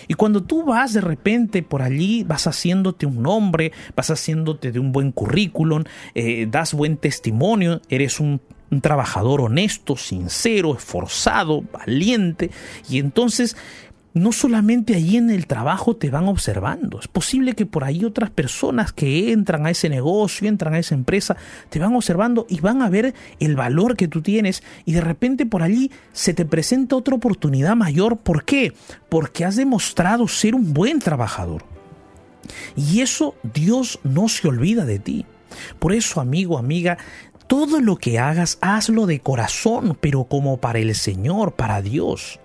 Y 0.09 0.15
cuando 0.15 0.43
tú 0.43 0.65
vas 0.65 0.93
de 0.93 0.99
repente 0.99 1.63
por 1.63 1.81
allí, 1.81 2.25
vas 2.25 2.45
haciéndote 2.45 3.05
un 3.05 3.23
nombre, 3.23 3.71
vas 3.95 4.11
haciéndote 4.11 4.73
de 4.73 4.79
un 4.79 4.91
buen 4.91 5.13
currículum, 5.13 5.85
eh, 6.13 6.45
das 6.51 6.73
buen 6.73 6.97
testimonio, 6.97 7.81
eres 7.89 8.19
un, 8.19 8.41
un 8.69 8.81
trabajador 8.81 9.41
honesto, 9.41 9.95
sincero, 9.95 10.75
esforzado, 10.75 11.63
valiente, 11.71 12.51
y 12.89 12.99
entonces 12.99 13.55
no 14.15 14.31
solamente 14.31 14.95
allí 14.95 15.17
en 15.17 15.29
el 15.29 15.45
trabajo 15.45 15.97
te 15.97 16.09
van 16.09 16.29
observando, 16.29 16.99
es 17.01 17.07
posible 17.09 17.53
que 17.53 17.65
por 17.65 17.83
ahí 17.83 18.05
otras 18.05 18.29
personas 18.29 18.93
que 18.93 19.33
entran 19.33 19.65
a 19.65 19.71
ese 19.71 19.89
negocio, 19.89 20.47
entran 20.47 20.73
a 20.73 20.79
esa 20.79 20.95
empresa, 20.95 21.35
te 21.69 21.79
van 21.79 21.93
observando 21.93 22.47
y 22.49 22.61
van 22.61 22.81
a 22.81 22.89
ver 22.89 23.13
el 23.41 23.57
valor 23.57 23.97
que 23.97 24.07
tú 24.07 24.21
tienes 24.21 24.63
y 24.85 24.93
de 24.93 25.01
repente 25.01 25.45
por 25.45 25.63
allí 25.63 25.91
se 26.13 26.33
te 26.33 26.45
presenta 26.45 26.95
otra 26.95 27.13
oportunidad 27.13 27.75
mayor. 27.75 28.15
¿Por 28.15 28.45
qué? 28.45 28.73
Porque 29.09 29.43
has 29.43 29.57
demostrado 29.57 30.29
ser 30.29 30.55
un 30.55 30.73
buen 30.73 30.99
trabajador. 30.99 31.65
Y 32.77 33.01
eso 33.01 33.35
Dios 33.43 33.99
no 34.03 34.29
se 34.29 34.47
olvida 34.47 34.85
de 34.85 34.99
ti. 34.99 35.25
Por 35.77 35.91
eso, 35.91 36.21
amigo, 36.21 36.57
amiga, 36.57 36.97
todo 37.47 37.81
lo 37.81 37.97
que 37.97 38.17
hagas, 38.17 38.59
hazlo 38.61 39.07
de 39.07 39.19
corazón, 39.19 39.97
pero 39.99 40.23
como 40.23 40.55
para 40.55 40.79
el 40.79 40.95
Señor, 40.95 41.55
para 41.55 41.81
Dios. 41.81 42.39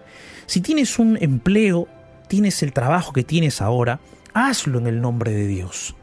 Si 0.51 0.61
tienes 0.61 0.99
un 0.99 1.17
empleo, 1.21 1.87
tienes 2.27 2.65
el 2.65 2.73
trabajo 2.73 3.13
que 3.13 3.23
tienes 3.23 3.63
ahora, 3.63 4.01
hazlo 4.35 4.81
en 4.81 4.89
el 4.89 5.01
nombre 5.01 5.31
de 5.31 5.47
Dios. 5.47 5.95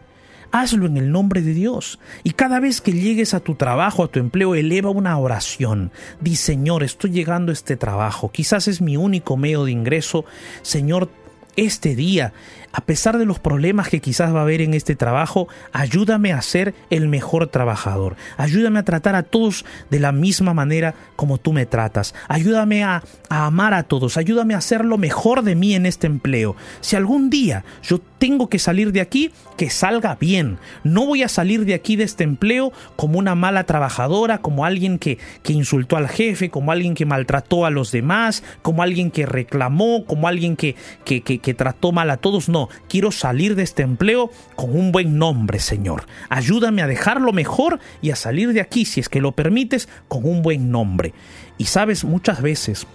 Hazlo 0.54 0.86
en 0.86 0.96
el 0.96 1.12
nombre 1.12 1.42
de 1.42 1.54
Dios. 1.54 2.00
Y 2.24 2.32
cada 2.32 2.62
vez 2.62 2.80
que 2.80 2.94
llegues 2.94 3.34
a 3.34 3.42
tu 3.42 3.56
trabajo, 3.56 4.06
a 4.06 4.08
tu 4.08 4.20
empleo, 4.20 4.56
eleva 4.56 4.90
una 4.90 5.18
oración. 5.18 5.92
Di, 6.22 6.38
Señor, 6.38 6.84
estoy 6.84 7.12
llegando 7.12 7.52
a 7.52 7.54
este 7.54 7.76
trabajo. 7.76 8.32
Quizás 8.32 8.70
es 8.70 8.80
mi 8.80 8.96
único 8.96 9.36
medio 9.36 9.66
de 9.66 9.72
ingreso. 9.74 10.24
Señor, 10.62 11.10
este 11.58 11.94
día, 11.94 12.32
a 12.74 12.82
pesar 12.82 13.18
de 13.18 13.26
los 13.26 13.40
problemas 13.40 13.90
que 13.90 14.02
quizás 14.02 14.34
va 14.34 14.40
a 14.40 14.42
haber 14.44 14.62
en 14.62 14.74
este 14.74 14.96
trabajo, 14.96 15.48
ayúdame 15.72 16.34
a 16.34 16.42
ser 16.42 16.76
el 16.90 17.08
mejor 17.08 17.48
trabajador. 17.48 18.16
Ayúdame 18.38 18.80
a 18.80 18.84
tratar 18.84 19.16
a 19.16 19.24
todos 19.24 19.66
de 19.90 20.00
la 20.00 20.12
misma 20.12 20.54
manera 20.54 20.94
como 21.16 21.38
tú 21.38 21.54
me 21.54 21.66
tratas. 21.66 22.14
Ayúdame 22.28 22.84
a, 22.84 23.04
amar 23.30 23.74
a 23.74 23.84
todos. 23.84 24.18
Ayúdame 24.18 24.54
a 24.54 24.58
hacer 24.58 24.86
lo 24.86 24.98
mejor 24.98 25.44
de 25.44 25.56
mí 25.56 25.76
en 25.76 25.86
este 25.86 26.08
empleo. 26.08 26.56
Si 26.82 26.96
algún 26.96 27.30
día 27.30 27.64
yo 27.84 28.00
tengo 28.20 28.50
que 28.50 28.60
salir 28.60 28.92
de 28.92 29.02
aquí, 29.02 29.32
que 29.58 29.70
salga 29.70 30.16
bien. 30.20 30.58
No 30.84 31.06
voy 31.06 31.24
a 31.24 31.30
salir 31.30 31.66
de 31.66 31.74
aquí 31.74 31.96
de 31.96 32.04
este 32.04 32.24
empleo 32.24 32.72
como 32.96 33.20
una 33.20 33.36
mala 33.36 33.64
trabajadora, 33.66 34.40
como 34.40 34.66
alguien 34.66 34.98
que, 34.98 35.20
que 35.44 35.54
insultó 35.54 35.98
al 35.98 36.08
jefe, 36.08 36.50
como 36.50 36.72
alguien 36.72 36.96
que 36.96 37.06
maltrató 37.06 37.66
a 37.66 37.70
los 37.70 37.92
demás, 37.92 38.44
como 38.62 38.82
alguien 38.82 39.12
que 39.12 39.26
reclamó, 39.26 40.06
como 40.06 40.28
alguien 40.28 40.56
que, 40.56 40.76
que, 41.06 41.22
que 41.22 41.38
que 41.48 41.54
trató 41.54 41.94
mal 41.94 42.10
a 42.10 42.18
todos, 42.18 42.50
quiero 42.90 43.12
salir 43.12 43.56
de 43.56 43.64
este 43.64 43.84
empleo 43.84 44.32
con 44.56 44.76
un 44.76 44.92
buen 44.92 45.18
nombre, 45.18 45.60
Señor. 45.60 46.06
Ayúdame 46.30 46.82
a 46.82 46.88
dejarlo 46.88 47.34
mejor 47.34 47.80
y 48.02 48.12
a 48.12 48.16
salir 48.16 48.54
de 48.54 48.62
aquí, 48.62 48.86
si 48.86 49.00
es 49.00 49.10
que 49.10 49.22
lo 49.22 49.34
permites, 49.34 49.88
con 50.08 50.26
un 50.26 50.42
buen 50.42 50.72
nombre. 50.72 51.14
Y 51.58 51.66
sabes, 51.66 52.04
muchas 52.04 52.42
veces 52.42 52.88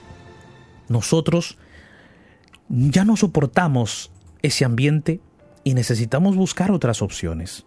nosotros 0.88 1.58
ya 2.68 3.04
no 3.04 3.16
soportamos 3.16 4.10
ese 4.42 4.64
ambiente 4.64 5.20
y 5.64 5.74
necesitamos 5.74 6.36
buscar 6.36 6.70
otras 6.70 7.02
opciones. 7.02 7.66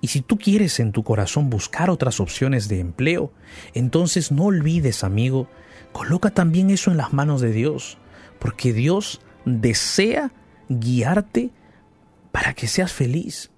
Y 0.00 0.08
si 0.08 0.20
tú 0.20 0.36
quieres 0.36 0.80
en 0.80 0.90
tu 0.90 1.04
corazón 1.04 1.48
buscar 1.48 1.88
otras 1.88 2.18
opciones 2.18 2.68
de 2.68 2.80
empleo, 2.80 3.32
entonces 3.72 4.32
no 4.32 4.46
olvides, 4.46 5.04
amigo, 5.04 5.48
coloca 5.92 6.30
también 6.30 6.70
eso 6.70 6.90
en 6.90 6.96
las 6.96 7.12
manos 7.12 7.40
de 7.40 7.52
Dios, 7.52 7.98
porque 8.40 8.72
Dios 8.72 9.20
desea 9.44 10.32
guiarte 10.80 11.50
para 12.30 12.54
que 12.54 12.66
seas 12.66 12.92
feliz, 12.92 13.50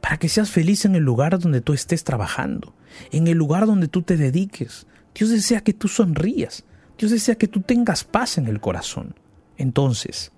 para 0.00 0.18
que 0.18 0.28
seas 0.28 0.50
feliz 0.50 0.84
en 0.84 0.94
el 0.94 1.02
lugar 1.02 1.38
donde 1.38 1.60
tú 1.60 1.72
estés 1.72 2.04
trabajando, 2.04 2.74
en 3.10 3.28
el 3.28 3.36
lugar 3.36 3.66
donde 3.66 3.88
tú 3.88 4.02
te 4.02 4.16
dediques. 4.16 4.86
Dios 5.14 5.30
desea 5.30 5.60
que 5.60 5.74
tú 5.74 5.88
sonrías, 5.88 6.64
Dios 6.98 7.10
desea 7.10 7.34
que 7.34 7.48
tú 7.48 7.60
tengas 7.60 8.04
paz 8.04 8.38
en 8.38 8.46
el 8.46 8.60
corazón. 8.60 9.14
Entonces, 9.56 10.32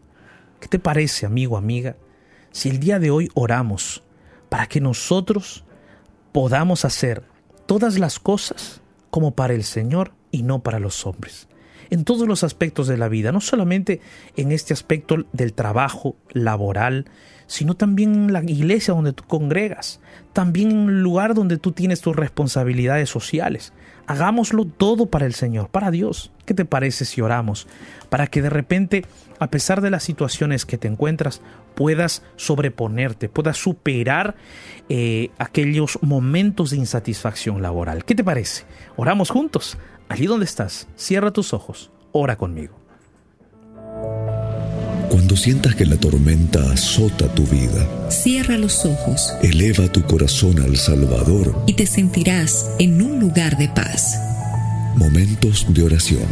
¿qué 0.61 0.69
te 0.69 0.79
parece, 0.79 1.27
amigo, 1.27 1.57
amiga, 1.57 1.97
si 2.51 2.69
el 2.69 2.81
día 2.81 2.99
de 2.99 3.11
hoy 3.11 3.31
oramos 3.35 4.03
para 4.49 4.67
que 4.67 4.81
nosotros 4.81 5.65
podamos 6.33 6.85
hacer 6.85 7.25
todas 7.67 7.99
las 7.99 8.19
cosas 8.19 8.81
como 9.11 9.35
para 9.35 9.55
el 9.55 9.65
Señor 9.65 10.13
y 10.31 10.43
no 10.43 10.63
para 10.63 10.79
los 10.79 11.07
hombres? 11.07 11.49
En 11.93 12.05
todos 12.05 12.27
los 12.27 12.43
aspectos 12.43 12.89
de 12.89 12.97
la 12.97 13.09
vida, 13.09 13.33
no 13.33 13.43
solamente 13.43 14.01
en 14.39 14.51
este 14.51 14.73
aspecto 14.73 15.27
del 15.35 15.53
trabajo 15.53 16.17
laboral, 16.31 17.05
sino 17.47 17.75
también 17.75 18.15
en 18.15 18.33
la 18.33 18.43
iglesia 18.43 18.95
donde 18.95 19.13
tú 19.13 19.25
congregas, 19.25 20.01
también 20.33 20.71
en 20.71 20.89
el 20.89 21.03
lugar 21.03 21.35
donde 21.35 21.59
tú 21.59 21.73
tienes 21.73 22.01
tus 22.01 22.17
responsabilidades 22.17 23.11
sociales. 23.11 23.75
Hagámoslo 24.07 24.65
todo 24.65 25.05
para 25.05 25.27
el 25.27 25.35
Señor, 25.35 25.69
para 25.69 25.91
Dios. 25.91 26.33
¿Qué 26.47 26.55
te 26.55 26.65
parece 26.65 27.05
si 27.05 27.21
oramos? 27.21 27.69
Para 28.09 28.27
que 28.27 28.41
de 28.41 28.49
repente, 28.49 29.05
a 29.39 29.51
pesar 29.51 29.83
de 29.83 29.91
las 29.91 30.03
situaciones 30.03 30.65
que 30.65 30.79
te 30.79 30.89
encuentras, 30.89 31.43
puedas 31.75 32.23
sobreponerte, 32.37 33.29
puedas 33.29 33.59
superar 33.59 34.35
eh, 34.89 35.29
aquellos 35.37 35.99
momentos 36.01 36.71
de 36.71 36.79
insatisfacción 36.79 37.61
laboral. 37.61 38.07
¿Qué 38.07 38.15
te 38.15 38.25
parece? 38.25 38.65
Oramos 38.97 39.29
juntos. 39.29 39.77
Allí 40.09 40.27
donde 40.27 40.45
estás, 40.45 40.89
cierra 40.97 41.33
tus 41.33 41.55
ojos, 41.55 41.91
ora 42.13 42.37
conmigo. 42.37 42.83
Cuando 45.09 45.37
sientas 45.37 45.75
que 45.75 45.85
la 45.85 45.97
tormenta 45.97 46.73
azota 46.73 47.29
tu 47.35 47.45
vida, 47.45 48.11
cierra 48.11 48.57
los 48.57 48.85
ojos, 48.87 49.35
eleva 49.43 49.91
tu 49.93 50.03
corazón 50.03 50.59
al 50.61 50.77
Salvador 50.77 51.55
y 51.67 51.75
te 51.75 51.87
sentirás 51.87 52.71
en 52.79 53.03
un 53.03 53.21
lugar 53.21 53.59
de 53.59 53.69
paz. 53.69 54.19
Momentos 54.97 55.67
de 55.69 55.83
oración. 55.83 56.27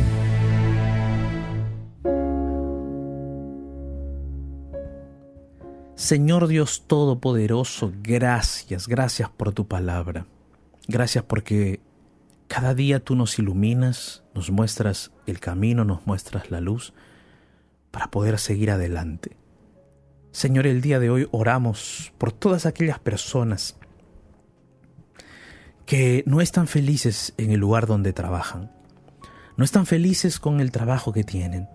Señor 5.95 6.49
Dios 6.49 6.85
Todopoderoso, 6.87 7.93
gracias, 8.03 8.89
gracias 8.89 9.29
por 9.29 9.53
tu 9.53 9.69
palabra. 9.69 10.27
Gracias 10.89 11.23
porque 11.23 11.81
cada 12.51 12.75
día 12.75 12.99
tú 12.99 13.15
nos 13.15 13.39
iluminas, 13.39 14.25
nos 14.35 14.51
muestras 14.51 15.13
el 15.29 15.39
camino, 15.39 15.85
nos 15.85 16.05
muestras 16.05 16.51
la 16.51 16.61
luz 16.61 16.93
para 17.93 18.11
poder 18.11 18.41
seguir 18.41 18.73
adelante. 18.73 19.37
Señor, 20.33 20.67
el 20.67 20.81
día 20.81 20.99
de 20.99 21.11
hoy 21.11 21.29
oramos 21.31 22.13
por 22.19 22.33
todas 22.33 22.67
aquellas 22.67 22.99
personas 22.99 23.77
que 25.87 26.25
no 26.27 26.41
están 26.41 26.67
felices 26.67 27.35
en 27.37 27.53
el 27.53 27.61
lugar 27.61 27.87
donde 27.87 28.13
trabajan, 28.13 28.73
no 29.57 29.65
están 29.65 29.87
felices 29.87 30.41
con 30.41 30.59
el 30.59 30.73
trabajo 30.73 31.13
que 31.13 31.23
tienen. 31.23 31.69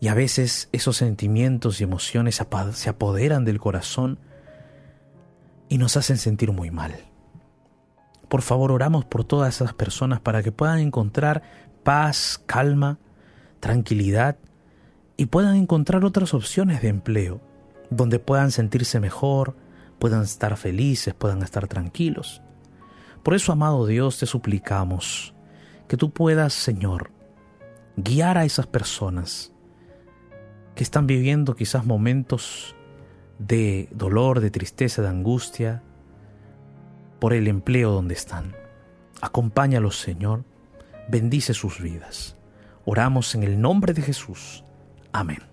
Y 0.00 0.08
a 0.08 0.14
veces 0.14 0.70
esos 0.72 0.96
sentimientos 0.96 1.82
y 1.82 1.84
emociones 1.84 2.40
se 2.72 2.88
apoderan 2.88 3.44
del 3.44 3.60
corazón 3.60 4.18
y 5.68 5.76
nos 5.76 5.98
hacen 5.98 6.16
sentir 6.16 6.52
muy 6.52 6.70
mal. 6.70 7.07
Por 8.28 8.42
favor, 8.42 8.72
oramos 8.72 9.04
por 9.04 9.24
todas 9.24 9.54
esas 9.54 9.72
personas 9.72 10.20
para 10.20 10.42
que 10.42 10.52
puedan 10.52 10.78
encontrar 10.80 11.42
paz, 11.82 12.42
calma, 12.46 12.98
tranquilidad 13.60 14.36
y 15.16 15.26
puedan 15.26 15.56
encontrar 15.56 16.04
otras 16.04 16.34
opciones 16.34 16.82
de 16.82 16.88
empleo, 16.88 17.40
donde 17.90 18.18
puedan 18.18 18.50
sentirse 18.50 19.00
mejor, 19.00 19.56
puedan 19.98 20.22
estar 20.22 20.56
felices, 20.56 21.14
puedan 21.14 21.42
estar 21.42 21.66
tranquilos. 21.66 22.42
Por 23.22 23.34
eso, 23.34 23.52
amado 23.52 23.86
Dios, 23.86 24.18
te 24.18 24.26
suplicamos 24.26 25.34
que 25.88 25.96
tú 25.96 26.10
puedas, 26.10 26.52
Señor, 26.52 27.10
guiar 27.96 28.38
a 28.38 28.44
esas 28.44 28.66
personas 28.66 29.52
que 30.74 30.84
están 30.84 31.06
viviendo 31.06 31.56
quizás 31.56 31.84
momentos 31.84 32.76
de 33.38 33.88
dolor, 33.90 34.40
de 34.40 34.50
tristeza, 34.50 35.02
de 35.02 35.08
angustia, 35.08 35.82
por 37.18 37.32
el 37.32 37.48
empleo 37.48 37.90
donde 37.92 38.14
están. 38.14 38.54
Acompáñalos, 39.20 39.98
Señor. 39.98 40.44
Bendice 41.08 41.54
sus 41.54 41.80
vidas. 41.80 42.36
Oramos 42.84 43.34
en 43.34 43.42
el 43.42 43.60
nombre 43.60 43.92
de 43.92 44.02
Jesús. 44.02 44.64
Amén. 45.12 45.47